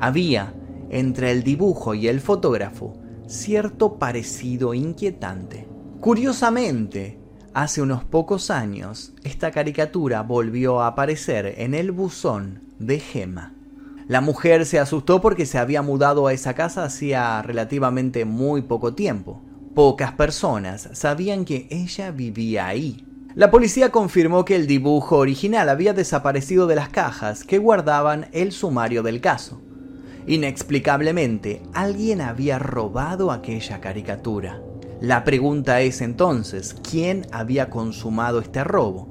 Había, 0.00 0.54
entre 0.90 1.30
el 1.30 1.42
dibujo 1.42 1.94
y 1.94 2.08
el 2.08 2.20
fotógrafo, 2.20 2.98
cierto 3.26 3.98
parecido 3.98 4.74
inquietante. 4.74 5.68
Curiosamente, 6.00 7.17
hace 7.54 7.82
unos 7.82 8.04
pocos 8.04 8.50
años, 8.50 9.12
esta 9.24 9.50
caricatura 9.50 10.22
volvió 10.22 10.80
a 10.80 10.88
aparecer 10.88 11.54
en 11.58 11.74
el 11.74 11.92
buzón 11.92 12.60
de 12.78 13.00
Gemma. 13.00 13.54
La 14.06 14.20
mujer 14.20 14.64
se 14.64 14.78
asustó 14.78 15.20
porque 15.20 15.44
se 15.44 15.58
había 15.58 15.82
mudado 15.82 16.26
a 16.26 16.32
esa 16.32 16.54
casa 16.54 16.84
hacía 16.84 17.42
relativamente 17.42 18.24
muy 18.24 18.62
poco 18.62 18.94
tiempo. 18.94 19.42
Pocas 19.74 20.12
personas 20.12 20.88
sabían 20.92 21.44
que 21.44 21.68
ella 21.70 22.10
vivía 22.10 22.66
ahí. 22.66 23.04
La 23.34 23.50
policía 23.50 23.90
confirmó 23.90 24.44
que 24.44 24.56
el 24.56 24.66
dibujo 24.66 25.18
original 25.18 25.68
había 25.68 25.92
desaparecido 25.92 26.66
de 26.66 26.76
las 26.76 26.88
cajas 26.88 27.44
que 27.44 27.58
guardaban 27.58 28.28
el 28.32 28.52
sumario 28.52 29.02
del 29.02 29.20
caso. 29.20 29.60
Inexplicablemente, 30.26 31.62
alguien 31.74 32.20
había 32.20 32.58
robado 32.58 33.30
aquella 33.30 33.80
caricatura. 33.80 34.60
La 35.00 35.22
pregunta 35.22 35.80
es 35.80 36.00
entonces, 36.00 36.74
¿quién 36.82 37.24
había 37.30 37.70
consumado 37.70 38.40
este 38.40 38.64
robo? 38.64 39.06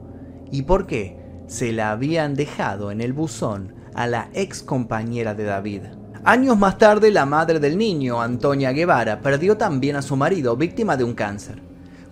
¿Y 0.51 0.63
por 0.63 0.85
qué 0.85 1.17
se 1.47 1.71
la 1.71 1.91
habían 1.91 2.35
dejado 2.35 2.91
en 2.91 2.99
el 2.99 3.13
buzón 3.13 3.73
a 3.95 4.05
la 4.05 4.29
ex 4.33 4.63
compañera 4.63 5.33
de 5.33 5.45
David? 5.45 5.83
Años 6.25 6.57
más 6.57 6.77
tarde, 6.77 7.09
la 7.09 7.25
madre 7.25 7.61
del 7.61 7.77
niño, 7.77 8.21
Antonia 8.21 8.73
Guevara, 8.73 9.21
perdió 9.21 9.55
también 9.55 9.95
a 9.95 10.01
su 10.01 10.17
marido, 10.17 10.57
víctima 10.57 10.97
de 10.97 11.05
un 11.05 11.13
cáncer. 11.13 11.61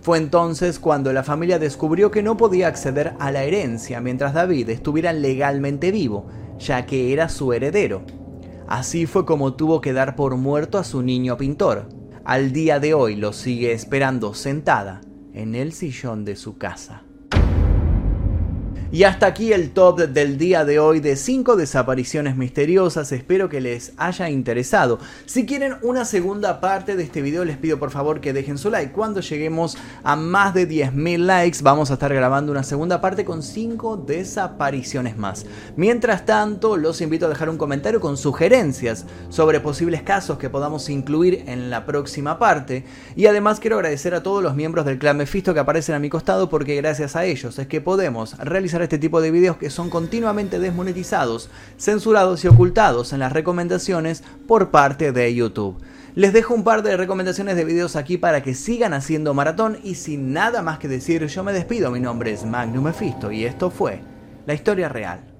Fue 0.00 0.16
entonces 0.16 0.78
cuando 0.78 1.12
la 1.12 1.22
familia 1.22 1.58
descubrió 1.58 2.10
que 2.10 2.22
no 2.22 2.38
podía 2.38 2.68
acceder 2.68 3.12
a 3.18 3.30
la 3.30 3.44
herencia 3.44 4.00
mientras 4.00 4.32
David 4.32 4.70
estuviera 4.70 5.12
legalmente 5.12 5.92
vivo, 5.92 6.28
ya 6.58 6.86
que 6.86 7.12
era 7.12 7.28
su 7.28 7.52
heredero. 7.52 8.04
Así 8.66 9.04
fue 9.04 9.26
como 9.26 9.52
tuvo 9.52 9.82
que 9.82 9.92
dar 9.92 10.16
por 10.16 10.34
muerto 10.36 10.78
a 10.78 10.84
su 10.84 11.02
niño 11.02 11.36
pintor, 11.36 11.90
al 12.26 12.52
día 12.52 12.80
de 12.80 12.92
hoy 12.92 13.14
lo 13.14 13.32
sigue 13.32 13.70
esperando 13.70 14.34
sentada 14.34 15.00
en 15.32 15.54
el 15.54 15.72
sillón 15.72 16.24
de 16.24 16.34
su 16.34 16.58
casa. 16.58 17.05
Y 18.92 19.02
hasta 19.02 19.26
aquí 19.26 19.52
el 19.52 19.72
top 19.72 19.98
del 19.98 20.38
día 20.38 20.64
de 20.64 20.78
hoy 20.78 21.00
de 21.00 21.16
5 21.16 21.56
desapariciones 21.56 22.36
misteriosas, 22.36 23.10
espero 23.10 23.48
que 23.48 23.60
les 23.60 23.92
haya 23.96 24.30
interesado. 24.30 25.00
Si 25.24 25.44
quieren 25.44 25.74
una 25.82 26.04
segunda 26.04 26.60
parte 26.60 26.94
de 26.94 27.02
este 27.02 27.20
video 27.20 27.44
les 27.44 27.56
pido 27.56 27.80
por 27.80 27.90
favor 27.90 28.20
que 28.20 28.32
dejen 28.32 28.58
su 28.58 28.70
like. 28.70 28.92
Cuando 28.92 29.20
lleguemos 29.20 29.76
a 30.04 30.14
más 30.14 30.54
de 30.54 30.68
10.000 30.68 31.18
likes 31.18 31.58
vamos 31.62 31.90
a 31.90 31.94
estar 31.94 32.14
grabando 32.14 32.52
una 32.52 32.62
segunda 32.62 33.00
parte 33.00 33.24
con 33.24 33.42
5 33.42 33.96
desapariciones 33.96 35.16
más. 35.16 35.46
Mientras 35.74 36.24
tanto 36.24 36.76
los 36.76 37.00
invito 37.00 37.26
a 37.26 37.30
dejar 37.30 37.50
un 37.50 37.58
comentario 37.58 37.98
con 38.00 38.16
sugerencias 38.16 39.04
sobre 39.30 39.58
posibles 39.58 40.02
casos 40.02 40.38
que 40.38 40.48
podamos 40.48 40.88
incluir 40.90 41.42
en 41.48 41.70
la 41.70 41.86
próxima 41.86 42.38
parte. 42.38 42.84
Y 43.16 43.26
además 43.26 43.58
quiero 43.58 43.76
agradecer 43.76 44.14
a 44.14 44.22
todos 44.22 44.44
los 44.44 44.54
miembros 44.54 44.86
del 44.86 45.00
clan 45.00 45.16
Mephisto 45.16 45.54
que 45.54 45.60
aparecen 45.60 45.96
a 45.96 45.98
mi 45.98 46.08
costado 46.08 46.48
porque 46.48 46.76
gracias 46.76 47.16
a 47.16 47.24
ellos 47.24 47.58
es 47.58 47.66
que 47.66 47.80
podemos 47.80 48.36
este 48.82 48.98
tipo 48.98 49.20
de 49.20 49.30
videos 49.30 49.56
que 49.56 49.70
son 49.70 49.90
continuamente 49.90 50.58
desmonetizados, 50.58 51.50
censurados 51.76 52.44
y 52.44 52.48
ocultados 52.48 53.12
en 53.12 53.20
las 53.20 53.32
recomendaciones 53.32 54.22
por 54.46 54.70
parte 54.70 55.12
de 55.12 55.34
YouTube. 55.34 55.78
Les 56.14 56.32
dejo 56.32 56.54
un 56.54 56.64
par 56.64 56.82
de 56.82 56.96
recomendaciones 56.96 57.56
de 57.56 57.64
videos 57.64 57.94
aquí 57.94 58.16
para 58.16 58.42
que 58.42 58.54
sigan 58.54 58.94
haciendo 58.94 59.34
maratón 59.34 59.78
y 59.84 59.96
sin 59.96 60.32
nada 60.32 60.62
más 60.62 60.78
que 60.78 60.88
decir 60.88 61.26
yo 61.26 61.44
me 61.44 61.52
despido, 61.52 61.90
mi 61.90 62.00
nombre 62.00 62.32
es 62.32 62.44
Magnum 62.44 62.84
Mephisto 62.84 63.30
y 63.30 63.44
esto 63.44 63.70
fue 63.70 64.00
La 64.46 64.54
Historia 64.54 64.88
Real. 64.88 65.35